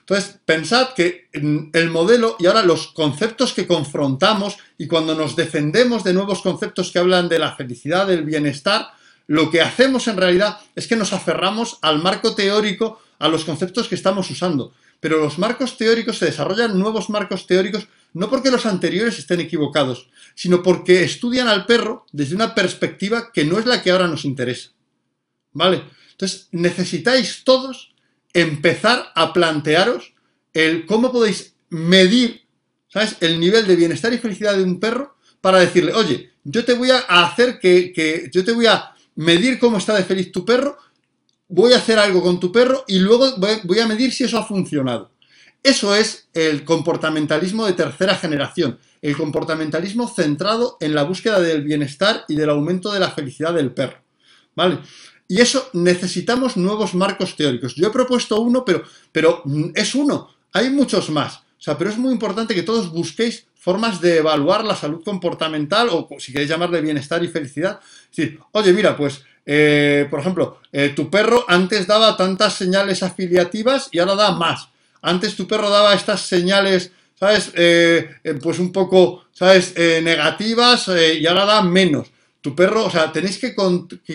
[0.02, 6.04] Entonces, pensad que el modelo y ahora los conceptos que confrontamos y cuando nos defendemos
[6.04, 8.90] de nuevos conceptos que hablan de la felicidad, del bienestar,
[9.28, 13.88] lo que hacemos en realidad es que nos aferramos al marco teórico, a los conceptos
[13.88, 14.74] que estamos usando.
[15.00, 20.10] Pero los marcos teóricos se desarrollan nuevos marcos teóricos no porque los anteriores estén equivocados,
[20.36, 24.26] sino porque estudian al perro desde una perspectiva que no es la que ahora nos
[24.26, 24.72] interesa.
[25.54, 25.84] ¿Vale?
[26.12, 27.94] Entonces, necesitáis todos
[28.34, 30.14] empezar a plantearos
[30.54, 32.42] el cómo podéis medir,
[32.90, 36.74] ¿sabes?, el nivel de bienestar y felicidad de un perro para decirle, oye, yo te
[36.74, 40.46] voy a hacer que, que yo te voy a medir cómo está de feliz tu
[40.46, 40.78] perro,
[41.48, 44.46] voy a hacer algo con tu perro y luego voy a medir si eso ha
[44.46, 45.11] funcionado.
[45.64, 52.26] Eso es el comportamentalismo de tercera generación, el comportamentalismo centrado en la búsqueda del bienestar
[52.28, 54.02] y del aumento de la felicidad del perro.
[54.56, 54.80] ¿Vale?
[55.28, 57.76] Y eso necesitamos nuevos marcos teóricos.
[57.76, 59.44] Yo he propuesto uno, pero, pero
[59.76, 60.30] es uno.
[60.52, 61.38] Hay muchos más.
[61.38, 65.90] O sea, pero es muy importante que todos busquéis formas de evaluar la salud comportamental
[65.92, 67.80] o si queréis llamarle bienestar y felicidad.
[68.10, 73.04] Es decir, oye, mira, pues, eh, por ejemplo, eh, tu perro antes daba tantas señales
[73.04, 74.71] afiliativas y ahora da más.
[75.02, 77.52] Antes tu perro daba estas señales, ¿sabes?
[77.56, 79.76] Eh, pues un poco, ¿sabes?
[79.78, 82.08] negativas y ahora da menos.
[82.42, 83.54] Tu perro, o sea, tenéis que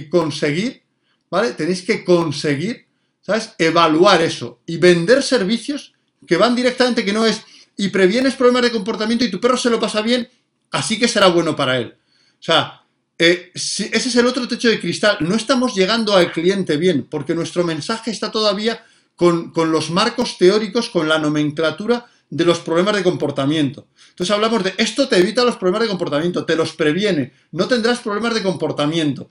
[0.08, 0.86] conseguir
[1.30, 1.52] ¿vale?
[1.52, 2.86] Tenéis que conseguir,
[3.20, 3.52] ¿sabes?
[3.58, 5.94] Evaluar eso y vender servicios
[6.26, 7.42] que van directamente, que no es,
[7.76, 10.28] y previenes problemas de comportamiento y tu perro se lo pasa bien,
[10.70, 11.94] así que será bueno para él.
[12.38, 12.82] O sea,
[13.18, 15.18] eh, ese es el otro techo de cristal.
[15.20, 18.84] No estamos llegando al cliente bien, porque nuestro mensaje está todavía
[19.16, 23.88] con, los marcos teóricos, con la nomenclatura de los problemas de comportamiento.
[24.10, 28.00] Entonces hablamos de esto te evita los problemas de comportamiento, te los previene, no tendrás
[28.00, 29.30] problemas de comportamiento.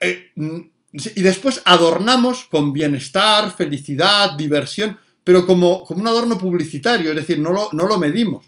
[0.00, 7.16] Eh, y después adornamos con bienestar, felicidad, diversión, pero como, como un adorno publicitario, es
[7.16, 8.44] decir, no lo, no lo medimos,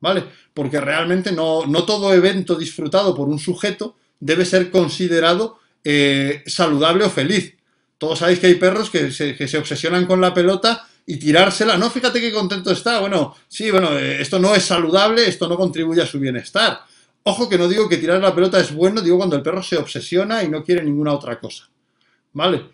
[0.00, 0.24] ¿vale?
[0.54, 7.04] Porque realmente no, no, todo evento disfrutado por un sujeto debe ser considerado eh, saludable
[7.04, 7.54] o feliz.
[8.02, 11.76] Todos sabéis que hay perros que se, obsesionan con la pelota y tirársela.
[11.76, 12.98] No, fíjate qué contento está.
[12.98, 16.80] Bueno, sí, bueno, eh, esto no es saludable, esto no contribuye a su bienestar.
[17.22, 19.76] Ojo que no digo que tirar la pelota es bueno, digo cuando el perro se
[19.76, 21.70] obsesiona y no quiere ninguna otra cosa.
[22.32, 22.70] ¿Vale?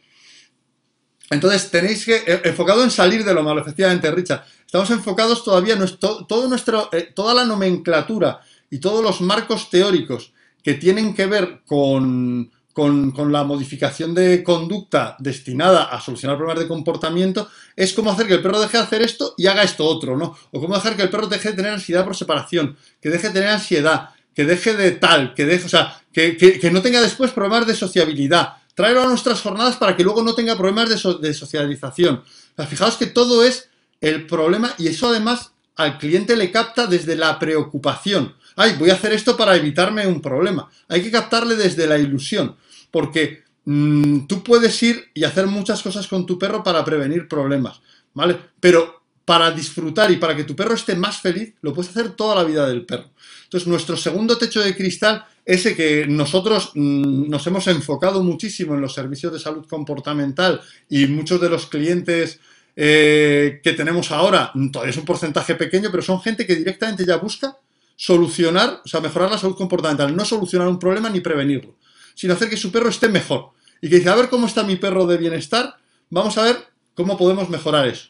[1.29, 4.47] Entonces tenéis que, eh, enfocado en salir de lo malo, efectivamente, Richard.
[4.65, 10.33] Estamos enfocados todavía, nuestro, todo nuestro, eh, toda la nomenclatura y todos los marcos teóricos
[10.63, 16.69] que tienen que ver con, con, la modificación de conducta destinada a solucionar problemas de
[16.69, 20.17] comportamiento, es cómo hacer que el perro deje de hacer esto y haga esto otro,
[20.17, 20.39] ¿no?
[20.53, 23.33] O cómo hacer que el perro deje de tener ansiedad por separación, que deje de
[23.35, 27.33] tener ansiedad, que deje de tal, que deje, o sea, que, que no tenga después
[27.33, 32.23] problemas de sociabilidad, traerlo a nuestras jornadas para que luego no tenga problemas de, socialización.
[32.69, 37.41] fijaos que todo es el problema y eso además al cliente le capta desde la
[37.41, 38.37] preocupación.
[38.55, 40.71] Ay, voy a hacer esto para evitarme un problema.
[40.89, 42.57] Hay que captarle desde la ilusión,
[42.91, 47.81] porque mm, tú puedes ir y hacer muchas cosas con tu perro para prevenir problemas,
[48.15, 48.37] ¿vale?
[48.61, 52.35] Pero para disfrutar y para que tu perro esté más feliz, lo puedes hacer toda
[52.35, 53.11] la vida del perro.
[53.45, 58.83] Entonces, nuestro segundo techo de cristal ese que nosotros mm, nos hemos enfocado muchísimo en
[58.83, 62.39] los servicios de salud comportamental y muchos de los clientes
[62.77, 67.17] eh, que tenemos ahora, todavía es un porcentaje pequeño, pero son gente que directamente ya
[67.17, 67.57] busca
[67.97, 71.77] solucionar, o sea, mejorar la salud comportamental, no solucionar un problema ni prevenirlo,
[72.19, 73.51] sino hacer que su perro esté mejor.
[73.81, 75.77] Y que dice, a ver cómo está mi perro de bienestar,
[76.11, 76.57] vamos a ver
[76.95, 78.09] cómo podemos mejorar eso.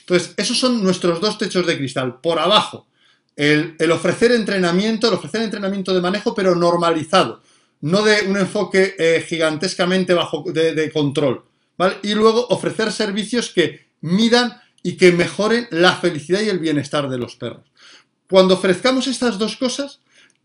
[0.00, 2.18] Entonces, esos son nuestros dos techos de cristal.
[2.22, 2.86] Por abajo,
[3.36, 7.42] el, ofrecer entrenamiento, el ofrecer entrenamiento de manejo, pero normalizado,
[7.82, 11.44] no de un enfoque eh, gigantescamente bajo de, control.
[12.02, 17.18] Y luego ofrecer servicios que midan y que mejoren la felicidad y el bienestar de
[17.18, 17.66] los perros.
[18.30, 20.00] Cuando ofrezcamos estas dos cosas,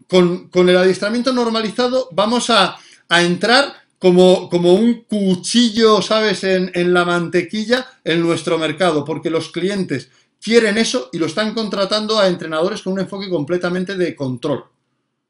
[0.07, 2.77] con, el adiestramiento normalizado vamos a,
[3.09, 10.09] entrar como, un cuchillo, ¿sabes?, en, la mantequilla en nuestro mercado, porque los clientes
[10.41, 14.65] quieren eso y lo están contratando a entrenadores con un enfoque completamente de control.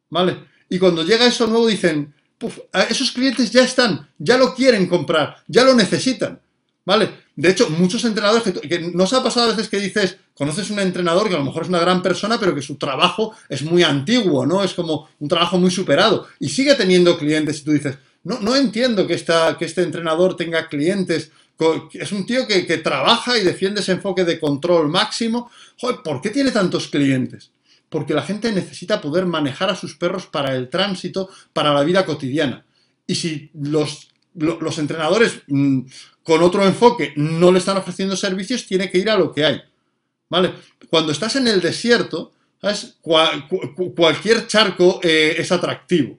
[0.10, 0.38] ¿Vale?
[0.70, 2.14] Y cuando llega eso nuevo dicen,
[2.90, 6.40] esos clientes ya están, ya lo quieren comprar, ya lo necesitan.
[6.86, 7.10] ¿Vale?
[7.36, 10.80] De hecho, muchos entrenadores que, que nos ha pasado a veces que dices, conoces un
[10.80, 13.84] entrenador que a lo mejor es una gran persona, pero que su trabajo es muy
[13.84, 14.64] antiguo, ¿no?
[14.64, 16.26] Es como un trabajo muy superado.
[16.40, 20.36] Y sigue teniendo clientes y tú dices, no, no entiendo que, esta, que este entrenador
[20.36, 21.30] tenga clientes
[21.94, 25.52] es un tío que, trabaja y defiende ese enfoque de control máximo.
[25.80, 27.52] Joder, ¿por qué tiene tantos clientes?
[27.88, 32.04] Porque la gente necesita poder manejar a sus perros para el tránsito, para la vida
[32.04, 32.66] cotidiana.
[33.06, 35.82] Y si los, los entrenadores mm,
[36.24, 39.62] con otro enfoque no le están ofreciendo servicios, tiene que ir a lo que hay.
[40.32, 40.54] ¿Vale?
[40.90, 42.32] Cuando estás en el desierto,
[43.02, 46.18] cualquier charco eh, es atractivo.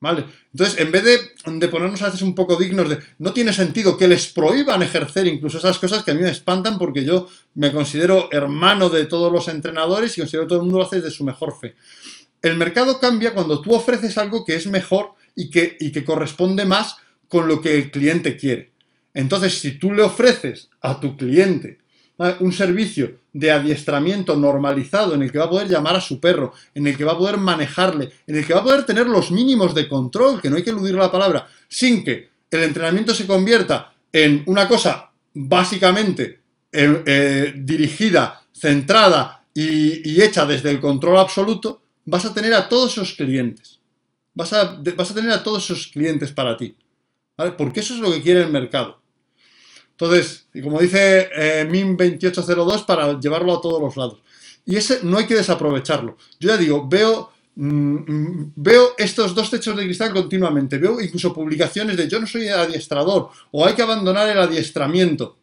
[0.00, 0.24] ¿Vale?
[0.52, 4.08] Entonces, en vez de, ponernos a veces un poco dignos de, no tiene sentido que
[4.08, 8.28] les prohíban ejercer incluso esas cosas que a mí me espantan porque yo me considero
[8.32, 11.22] hermano de todos los entrenadores y considero que todo el mundo lo hace de su
[11.22, 11.76] mejor fe.
[12.42, 16.64] El mercado cambia cuando tú ofreces algo que es mejor y que, y que corresponde
[16.64, 16.96] más
[17.28, 18.72] con lo que el cliente quiere.
[19.14, 21.83] Entonces, si tú le ofreces a tu cliente
[22.40, 26.52] un servicio de adiestramiento normalizado en el que va a poder llamar a su perro,
[26.74, 29.30] en el que va a poder manejarle, en el que va a poder tener los
[29.30, 33.26] mínimos de control, que no hay que eludir la palabra, sin que el entrenamiento se
[33.26, 36.40] convierta en una cosa básicamente
[36.70, 42.92] eh, eh, dirigida, centrada y, hecha desde el control absoluto, vas a tener a todos
[42.92, 43.80] esos clientes.
[44.34, 46.76] Vas a, vas a tener a todos esos clientes para ti.
[47.58, 49.00] Porque eso es lo que quiere el mercado.
[49.98, 54.18] Entonces, y como dice eh, MIM2802, para llevarlo a todos los lados.
[54.66, 56.16] Y ese no hay que desaprovecharlo.
[56.40, 60.78] Yo ya digo, veo, mm, mm, veo estos dos techos de cristal continuamente.
[60.78, 65.38] Veo incluso publicaciones de yo no soy adiestrador o hay que abandonar el adiestramiento.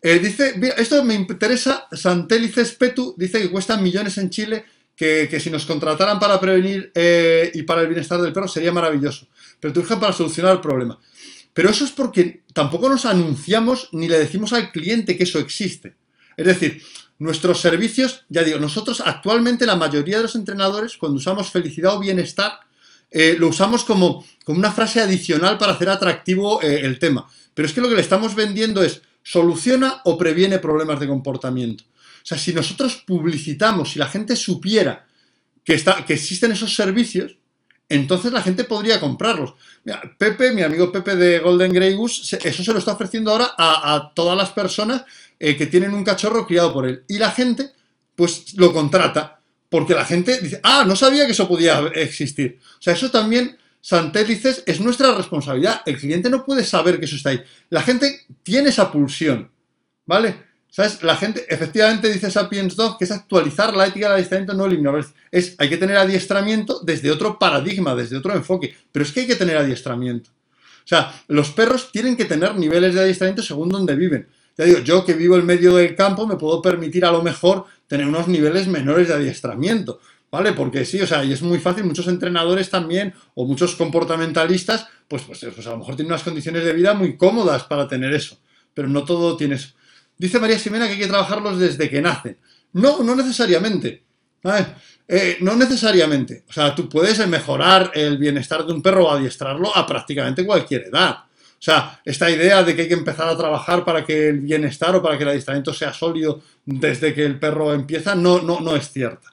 [0.00, 4.64] Eh, dice, esto me interesa, Santélices Petu dice que cuestan millones en Chile,
[4.94, 9.26] que, si nos contrataran para prevenir eh, y para el bienestar del perro sería maravilloso.
[9.58, 10.98] Pero te para solucionar el problema.
[11.54, 15.94] Pero eso es porque tampoco nos anunciamos ni le decimos al cliente que eso existe.
[16.36, 16.82] Es decir,
[17.18, 22.00] nuestros servicios, ya digo, nosotros actualmente la mayoría de los entrenadores, cuando usamos felicidad o
[22.00, 22.58] bienestar,
[23.10, 27.28] eh, lo usamos como, como, una frase adicional para hacer atractivo eh, el tema.
[27.54, 31.84] Pero es que lo que le estamos vendiendo es soluciona o previene problemas de comportamiento.
[31.84, 35.06] O sea, si nosotros publicitamos, si la gente supiera
[35.64, 37.36] que, está, que existen esos servicios,
[37.88, 39.54] entonces la gente podría comprarlos.
[40.18, 44.12] Pepe, mi amigo Pepe de Golden Grey Goose, eso se lo está ofreciendo ahora a,
[44.14, 45.04] todas las personas
[45.38, 47.04] eh, que tienen un cachorro criado por él.
[47.08, 47.70] Y la gente,
[48.14, 52.58] pues lo contrata, porque la gente dice, ah, no sabía que eso podía existir.
[52.78, 55.82] O sea, eso también, Santélices, es nuestra responsabilidad.
[55.84, 57.42] El cliente no puede saber que eso está ahí.
[57.68, 59.50] La gente tiene esa pulsión,
[60.06, 60.53] ¿vale?
[60.74, 61.04] ¿Sabes?
[61.04, 65.06] La gente, efectivamente, dice Sapiens 2 que es actualizar la ética del adiestramiento, no eliminar.
[65.30, 68.74] Es, hay que tener adiestramiento desde otro paradigma, desde otro enfoque.
[68.90, 70.30] Pero es que hay que tener adiestramiento.
[70.30, 74.26] O sea, los perros tienen que tener niveles de adiestramiento según donde viven.
[74.58, 77.66] Ya digo, yo que vivo en medio del campo me puedo permitir a lo mejor
[77.86, 80.00] tener unos niveles menores de adiestramiento.
[80.32, 80.54] ¿Vale?
[80.54, 85.22] Porque sí, o sea, y es muy fácil, muchos entrenadores también, o muchos comportamentalistas, pues,
[85.22, 88.38] pues, pues a lo mejor tienen unas condiciones de vida muy cómodas para tener eso.
[88.74, 89.68] Pero no todo tiene eso.
[90.16, 92.38] Dice María Ximena que hay que trabajarlos desde que nacen.
[92.72, 94.04] No, no necesariamente.
[95.06, 96.44] Eh, no necesariamente.
[96.48, 100.84] O sea, tú puedes mejorar el bienestar de un perro o adiestrarlo a prácticamente cualquier
[100.84, 101.18] edad.
[101.20, 104.94] O sea, esta idea de que hay que empezar a trabajar para que el bienestar
[104.96, 108.76] o para que el adiestramiento sea sólido desde que el perro empieza, no, no, no
[108.76, 109.32] es cierta.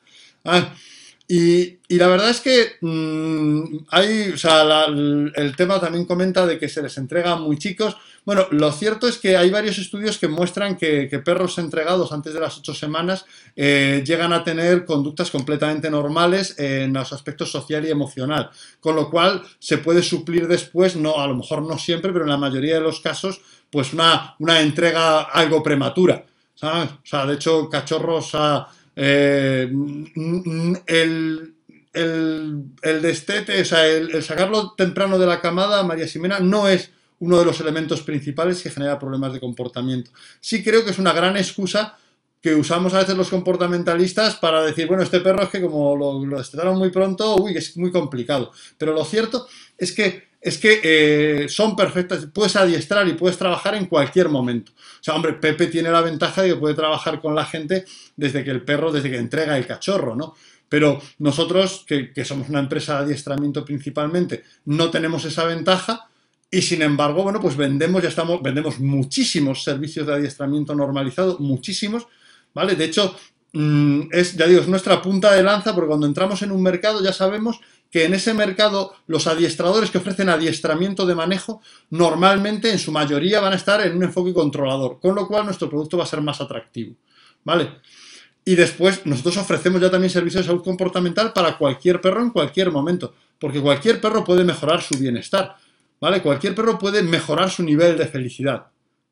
[1.34, 6.68] Y, la verdad es que mm, hay, o sea, el tema también comenta de que
[6.68, 7.96] se les entrega muy chicos.
[8.26, 12.42] Bueno, lo cierto es que hay varios estudios que muestran que, perros entregados antes de
[12.42, 13.24] las ocho semanas
[13.56, 18.50] eh, llegan a tener conductas completamente normales en los aspectos social y emocional,
[18.82, 22.32] con lo cual se puede suplir después, no, a lo mejor no siempre, pero en
[22.32, 26.26] la mayoría de los casos, pues una, una entrega algo prematura.
[26.62, 28.68] O sea, de hecho, cachorros a,
[29.04, 29.68] eh,
[30.86, 31.56] el,
[31.92, 36.92] el, destete, o sea, el, el, sacarlo temprano de la camada, María Ximena, no es
[37.18, 40.12] uno de los elementos principales que genera problemas de comportamiento.
[40.40, 41.98] Sí creo que es una gran excusa
[42.44, 46.24] que usamos a veces los comportamentalistas para decir, bueno, este perro es que como lo,
[46.24, 48.52] lo destetaron muy pronto, uy, es muy complicado.
[48.78, 49.48] Pero lo cierto
[49.80, 54.72] es que, es que eh, son perfectas, puedes adiestrar y puedes trabajar en cualquier momento.
[54.72, 57.86] O sea, hombre, Pepe tiene la ventaja de que puede trabajar con la gente
[58.16, 60.34] desde que el perro, desde que entrega el cachorro, ¿no?
[60.68, 66.08] Pero nosotros, que, que somos una empresa de adiestramiento principalmente, no tenemos esa ventaja
[66.50, 72.08] y sin embargo, bueno, pues vendemos, ya estamos, vendemos muchísimos servicios de adiestramiento normalizado, muchísimos,
[72.54, 72.76] ¿vale?
[72.76, 73.16] De hecho,
[73.54, 77.04] mm, es, ya digo, es nuestra punta de lanza porque cuando entramos en un mercado
[77.04, 82.80] ya sabemos que en ese mercado los adiestradores que ofrecen adiestramiento de manejo normalmente en
[82.80, 86.04] su mayoría van a estar en un enfoque controlador, con lo cual nuestro producto va
[86.04, 86.96] a ser más atractivo,
[87.44, 87.70] ¿vale?
[88.46, 92.72] Y después nosotros ofrecemos ya también servicios de salud comportamental para cualquier perro en cualquier
[92.72, 95.58] momento, porque cualquier perro puede mejorar su bienestar.
[96.02, 96.22] ¿vale?
[96.22, 98.66] Cualquier perro puede mejorar su nivel de felicidad.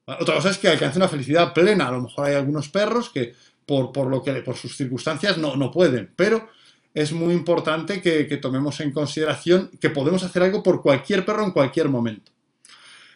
[0.05, 1.87] Otra cosa es que alcance una felicidad plena.
[1.87, 3.35] A lo mejor hay algunos perros que
[3.69, 6.49] por, por lo que, por sus circunstancias no, no pueden, pero
[6.91, 11.51] es muy importante que, tomemos en consideración que podemos hacer algo por cualquier perro en
[11.51, 12.31] cualquier momento.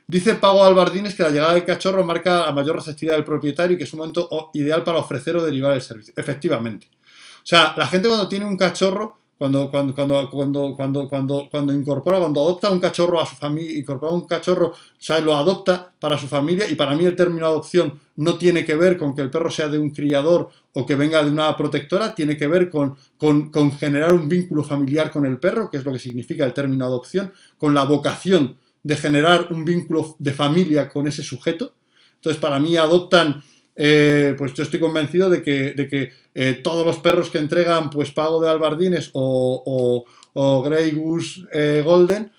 [0.06, 3.78] Dice Pago Albardines que la llegada del cachorro marca la mayor receptividad del propietario y
[3.80, 6.14] que es un momento ideal para ofrecer o derivar el servicio.
[6.16, 6.88] Efectivamente.
[6.92, 11.74] O sea, la gente cuando tiene un cachorro cuando, cuando, cuando, cuando, cuando, cuando, cuando
[11.74, 16.18] incorpora, cuando adopta un cachorro a su familia, incorpora un cachorro, o lo adopta para
[16.18, 19.30] su familia y para mí el término adopción no tiene que ver con que el
[19.30, 22.96] perro sea de un criador o que venga de una protectora, tiene que ver con,
[23.18, 26.54] con, con generar un vínculo familiar con el perro, que es lo que significa el
[26.54, 31.74] término adopción, con la vocación de generar un vínculo de familia con ese sujeto.
[32.16, 33.44] Entonces, para mí adoptan
[33.76, 37.90] eh, pues yo estoy convencido de que, de que eh, todos los perros que entregan
[37.90, 42.32] pues pago de albardines o, o, Grey Goose eh, Golden,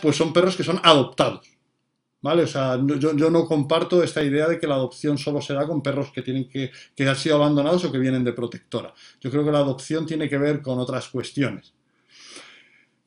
[0.00, 1.50] pues son perros que son adoptados.
[2.20, 2.44] ¿Vale?
[2.44, 5.66] O sea, yo, yo, no comparto esta idea de que la adopción solo se da
[5.66, 8.94] con perros que tienen que, que han sido abandonados o que vienen de protectora.
[9.20, 11.74] Yo creo que la adopción tiene que ver con otras cuestiones.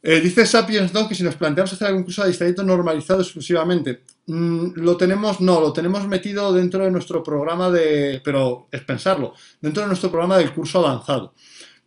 [0.10, 4.04] Eh, dice Sapiens Dog que si nos planteamos hacer algún curso de adiestramiento normalizado exclusivamente,
[4.28, 9.34] mm, lo tenemos, no, lo tenemos metido dentro de nuestro programa de, pero es pensarlo,
[9.60, 11.34] dentro de nuestro programa del curso avanzado.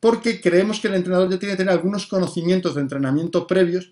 [0.00, 3.90] Porque creemos que el entrenador ya tiene que tener algunos conocimientos de entrenamiento previos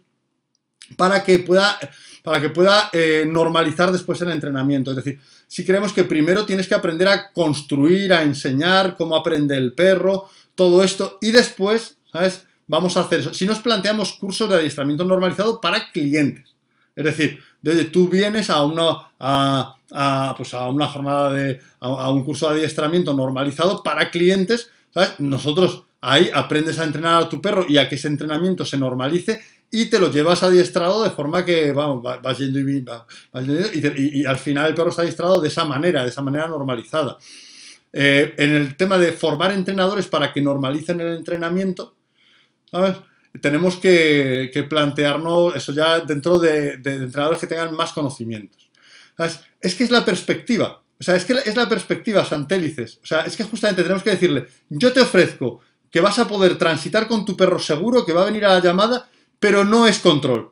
[0.99, 1.79] para que pueda,
[2.22, 4.91] para que pueda eh, normalizar después el entrenamiento.
[4.91, 9.57] Es decir, si creemos que primero tienes que aprender a construir, a enseñar cómo aprende
[9.57, 12.47] el perro, todo esto, y después, ¿sabes?
[12.69, 13.35] Vamos a hacer eso.
[13.35, 16.55] Si nos planteamos cursos de adiestramiento normalizado para clientes,
[16.95, 22.25] es decir, desde tú vienes a una, a, pues a una jornada de, a, un
[22.25, 25.19] curso de adiestramiento normalizado para clientes, ¿sabes?
[25.19, 29.41] Nosotros ahí aprendes a entrenar a tu perro y a que ese entrenamiento se normalice
[29.71, 32.85] y te lo llevas adiestrado de forma que vamos, vas yendo y,
[34.21, 37.19] y, al final el perro está adiestrado de esa manera, de esa manera normalizada.
[37.93, 41.95] Eh, en el tema de formar entrenadores para que normalicen el entrenamiento,
[43.41, 48.71] tenemos que, plantearnos eso ya dentro de, entrenadores que tengan más conocimientos.
[49.61, 50.83] Es que es la perspectiva.
[51.01, 52.99] O sea, es que es la perspectiva, Santélices.
[53.03, 55.61] O sea, es que justamente tenemos que decirle, yo te ofrezco
[55.91, 58.61] que vas a poder transitar con tu perro seguro, que va a venir a la
[58.61, 59.09] llamada,
[59.39, 60.51] pero no es control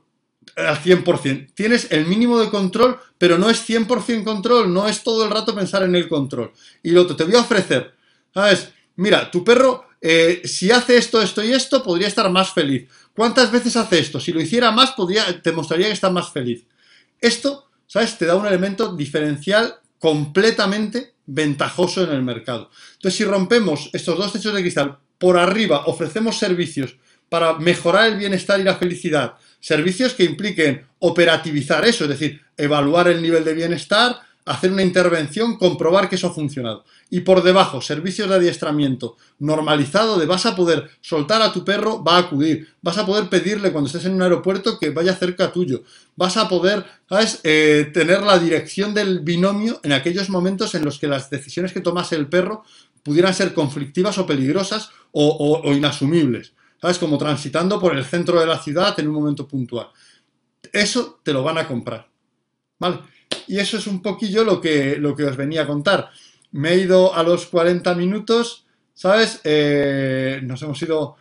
[0.55, 1.53] al 100%.
[1.55, 5.55] Tienes el mínimo de control, pero no es 100% control, no es todo el rato
[5.55, 6.53] pensar en el control.
[6.83, 7.95] Y lo otro, te voy a ofrecer,
[8.33, 8.71] ¿sabes?
[8.97, 12.89] Mira, tu perro eh, si hace esto, esto y esto, podría estar más feliz.
[13.13, 14.21] ¿Cuántas veces hace esto?
[14.21, 14.95] Si lo hiciera más,
[15.43, 16.65] te mostraría que está más feliz.
[17.21, 18.17] Esto, ¿sabes?
[18.17, 22.71] Te da un elemento diferencial completamente ventajoso en el mercado.
[22.93, 26.95] Entonces, si rompemos estos dos techos de cristal, por arriba ofrecemos servicios
[27.29, 33.09] para mejorar el bienestar y la felicidad, servicios que impliquen operativizar eso, es decir, evaluar
[33.09, 36.85] el nivel de bienestar, hacer una intervención, comprobar que eso ha funcionado.
[37.11, 42.03] Y por debajo, servicios de adiestramiento normalizado de vas a poder soltar a tu perro,
[42.03, 42.69] va a acudir.
[42.81, 45.83] Vas a poder pedirle cuando estés en un aeropuerto que vaya cerca tuyo.
[46.15, 51.01] Vas a poder, ¿sabes?, eh, tener la dirección del binomio en aquellos momentos en los
[51.01, 52.63] que las decisiones que tomase el perro
[53.03, 56.53] pudieran ser conflictivas o peligrosas o, o inasumibles.
[56.81, 56.99] ¿Sabes?
[56.99, 59.89] Como transitando por el centro de la ciudad en un momento puntual.
[60.73, 62.07] Eso te lo van a comprar.
[62.79, 62.99] ¿Vale?
[63.47, 66.11] Y eso es un poquillo lo que, lo que os venía a contar.
[66.53, 69.41] Me he ido a los 40 minutos, ¿sabes?
[69.45, 71.17] Eh, nos hemos ido...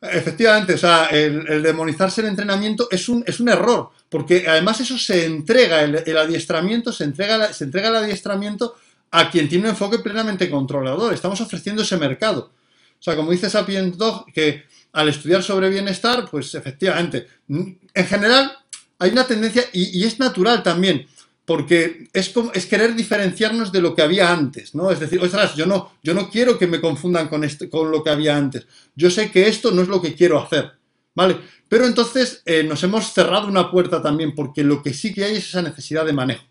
[0.00, 4.98] Efectivamente, o sea, el, demonizarse el entrenamiento es un, es un, error, porque además eso
[4.98, 8.76] se entrega, el, adiestramiento, se entrega, se entrega el adiestramiento
[9.10, 11.14] a quien tiene un enfoque plenamente controlador.
[11.14, 12.52] Estamos ofreciendo ese mercado.
[13.00, 18.52] O sea, como dice Sapiens Dog, que al estudiar sobre bienestar, pues efectivamente, en general
[18.98, 21.06] hay una tendencia, y es natural también,
[21.46, 24.90] porque es, querer diferenciarnos de lo que había antes, ¿no?
[24.90, 28.10] Es decir, ostras, yo no, yo no quiero que me confundan con, este, lo que
[28.10, 28.66] había antes.
[28.96, 30.72] Yo sé que esto no es lo que quiero hacer,
[31.14, 31.36] ¿vale?
[31.68, 35.36] Pero entonces eh, nos hemos cerrado una puerta también, porque lo que sí que hay
[35.36, 36.44] es esa necesidad de manejo,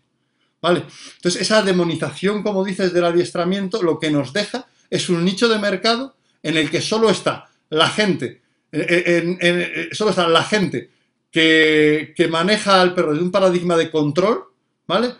[0.62, 0.84] ¿vale?
[1.16, 5.58] Entonces, esa demonización, como dices, del adiestramiento, lo que nos deja es un nicho de
[5.58, 8.40] mercado en el que solo está la gente,
[8.72, 10.90] eh, solo está la gente
[11.30, 14.55] que maneja al perro de un paradigma de control,
[14.86, 15.14] ¿vale?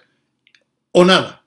[0.93, 1.45] O nada.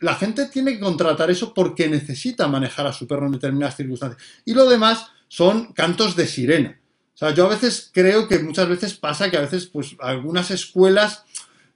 [0.00, 4.22] La gente tiene que contratar eso porque necesita manejar a su perro en determinadas circunstancias.
[4.44, 6.78] Y lo demás son cantos de sirena.
[7.14, 10.50] O sea, yo a veces creo que muchas veces pasa que a veces, pues, algunas
[10.50, 11.24] escuelas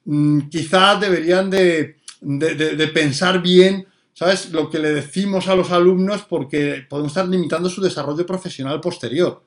[0.04, 4.50] mm, quizás deberían de, de, pensar bien, ¿sabes?
[4.50, 9.42] Lo que le decimos a los alumnos porque podemos estar limitando su desarrollo profesional posterior.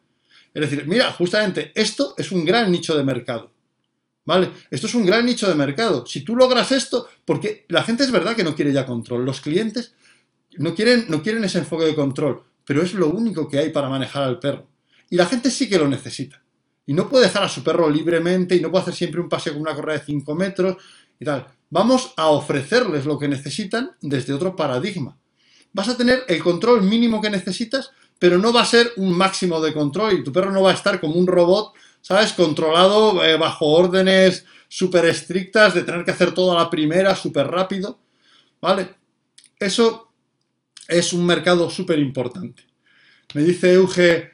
[0.51, 3.52] Es decir, mira, justamente esto es un gran nicho de mercado.
[4.25, 4.51] ¿Vale?
[4.71, 6.05] Esto es un gran nicho de mercado.
[6.05, 9.41] Si tú logras esto, porque la gente es verdad que no quiere ya control, los
[9.41, 9.93] clientes
[10.57, 13.89] no quieren, no quieren ese enfoque de control, pero es lo único que hay para
[13.89, 14.67] manejar al perro.
[15.09, 16.41] Y la gente sí que lo necesita.
[16.85, 19.53] Y no puede dejar a su perro libremente y no puede hacer siempre un paseo
[19.53, 20.77] con una correa de 5 metros
[21.19, 21.47] y tal.
[21.69, 25.17] Vamos a ofrecerles lo que necesitan desde otro paradigma.
[25.71, 29.59] Vas a tener el control mínimo que necesitas, pero no va a ser un máximo
[29.59, 31.73] de control y tu perro no va a estar como un robot,
[32.03, 32.33] ¿sabes?
[32.33, 37.47] Controlado eh, bajo órdenes súper estrictas de tener que hacer todo a la primera, súper
[37.47, 37.99] rápido,
[38.61, 38.89] ¿vale?
[39.57, 40.11] Eso
[40.87, 42.63] es un mercado súper importante.
[43.33, 44.31] Me dice Euge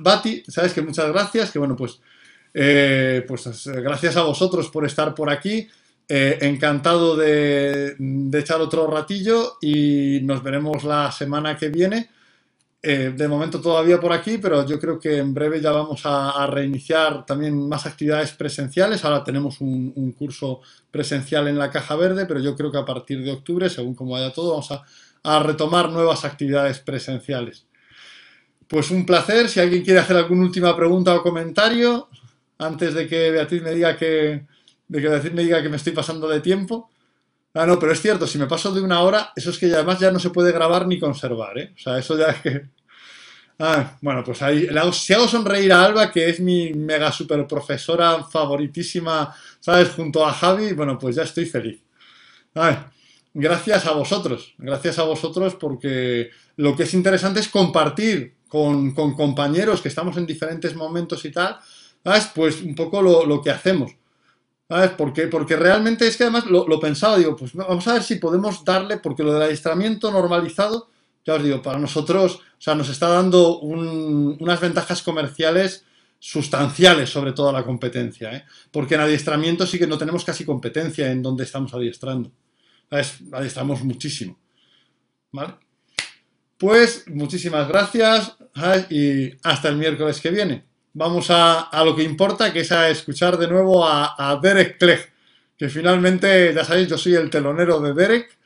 [0.00, 0.72] Bati, ¿sabes?
[0.72, 2.00] Que muchas gracias, que bueno, pues,
[2.54, 5.68] eh, pues gracias a vosotros por estar por aquí.
[6.08, 7.96] Eh, encantado de,
[8.32, 12.10] echar otro ratillo y nos veremos la semana que viene.
[12.88, 16.46] Eh, de momento todavía por aquí, pero yo creo que en breve ya vamos a,
[16.46, 19.04] reiniciar también más actividades presenciales.
[19.04, 23.24] Ahora tenemos un, curso presencial en la Caja Verde, pero yo creo que a partir
[23.24, 24.84] de octubre, según como vaya todo, vamos a,
[25.24, 27.66] a retomar nuevas actividades presenciales.
[28.68, 29.48] Pues un placer.
[29.48, 32.08] Si alguien quiere hacer alguna última pregunta o comentario,
[32.58, 34.46] antes de que Beatriz me diga que,
[34.86, 36.88] de que decir me diga que me estoy pasando de tiempo.
[37.52, 39.98] Ah, no, pero es cierto, si me paso de una hora, eso es que además
[39.98, 41.72] ya no se puede grabar ni conservar, ¿eh?
[41.74, 42.75] O sea, eso ya es que...
[43.58, 48.22] Ah, bueno, pues ahí, si hago sonreír a Alba, que es mi mega super profesora
[48.24, 49.90] favoritísima, ¿sabes?
[49.90, 51.80] Junto a Javi, bueno, pues ya estoy feliz.
[53.32, 59.80] gracias a vosotros, gracias a vosotros porque lo que es interesante es compartir con, compañeros
[59.80, 61.58] que estamos en diferentes momentos y tal,
[62.04, 62.30] ¿sabes?
[62.34, 63.92] Pues un poco lo, lo que hacemos.
[64.68, 64.90] ¿Sabes?
[64.98, 68.64] Porque, porque realmente es que además lo, pensaba, digo, pues vamos a ver si podemos
[68.64, 70.88] darle, porque lo del adiestramiento normalizado,
[71.26, 75.84] ya os digo, para nosotros, o sea, nos está dando unas ventajas comerciales
[76.18, 78.44] sustanciales sobre toda la competencia, ¿eh?
[78.70, 82.32] porque en adiestramiento sí que no tenemos casi competencia en donde estamos adiestrando.
[82.88, 83.18] ¿Sabes?
[83.32, 84.38] Adiestramos muchísimo.
[85.32, 85.54] ¿Vale?
[86.56, 88.36] Pues muchísimas gracias
[88.88, 90.64] y hasta el miércoles que viene
[90.96, 95.12] vamos a, lo que importa, que es a escuchar de nuevo a, Derek Clegg,
[95.56, 98.38] que finalmente, ya sabéis, yo soy el telonero de Derek.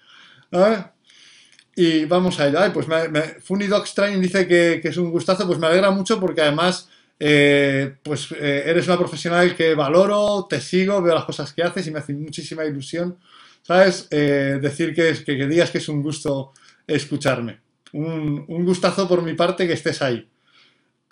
[1.83, 2.59] Y vamos a ello.
[2.75, 6.21] pues me, me, Funny Dog Strain dice que, es un gustazo, pues me alegra mucho
[6.21, 11.55] porque además eh, pues eh, eres una profesional que valoro, te sigo, veo las cosas
[11.55, 13.17] que haces y me hace muchísima ilusión,
[13.63, 14.09] ¿sabes?
[14.11, 16.53] Eh, decir que, que, digas que es un gusto
[16.87, 17.61] escucharme.
[17.95, 20.29] Un, un gustazo por mi parte que estés ahí.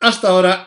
[0.00, 0.66] Hasta ahora.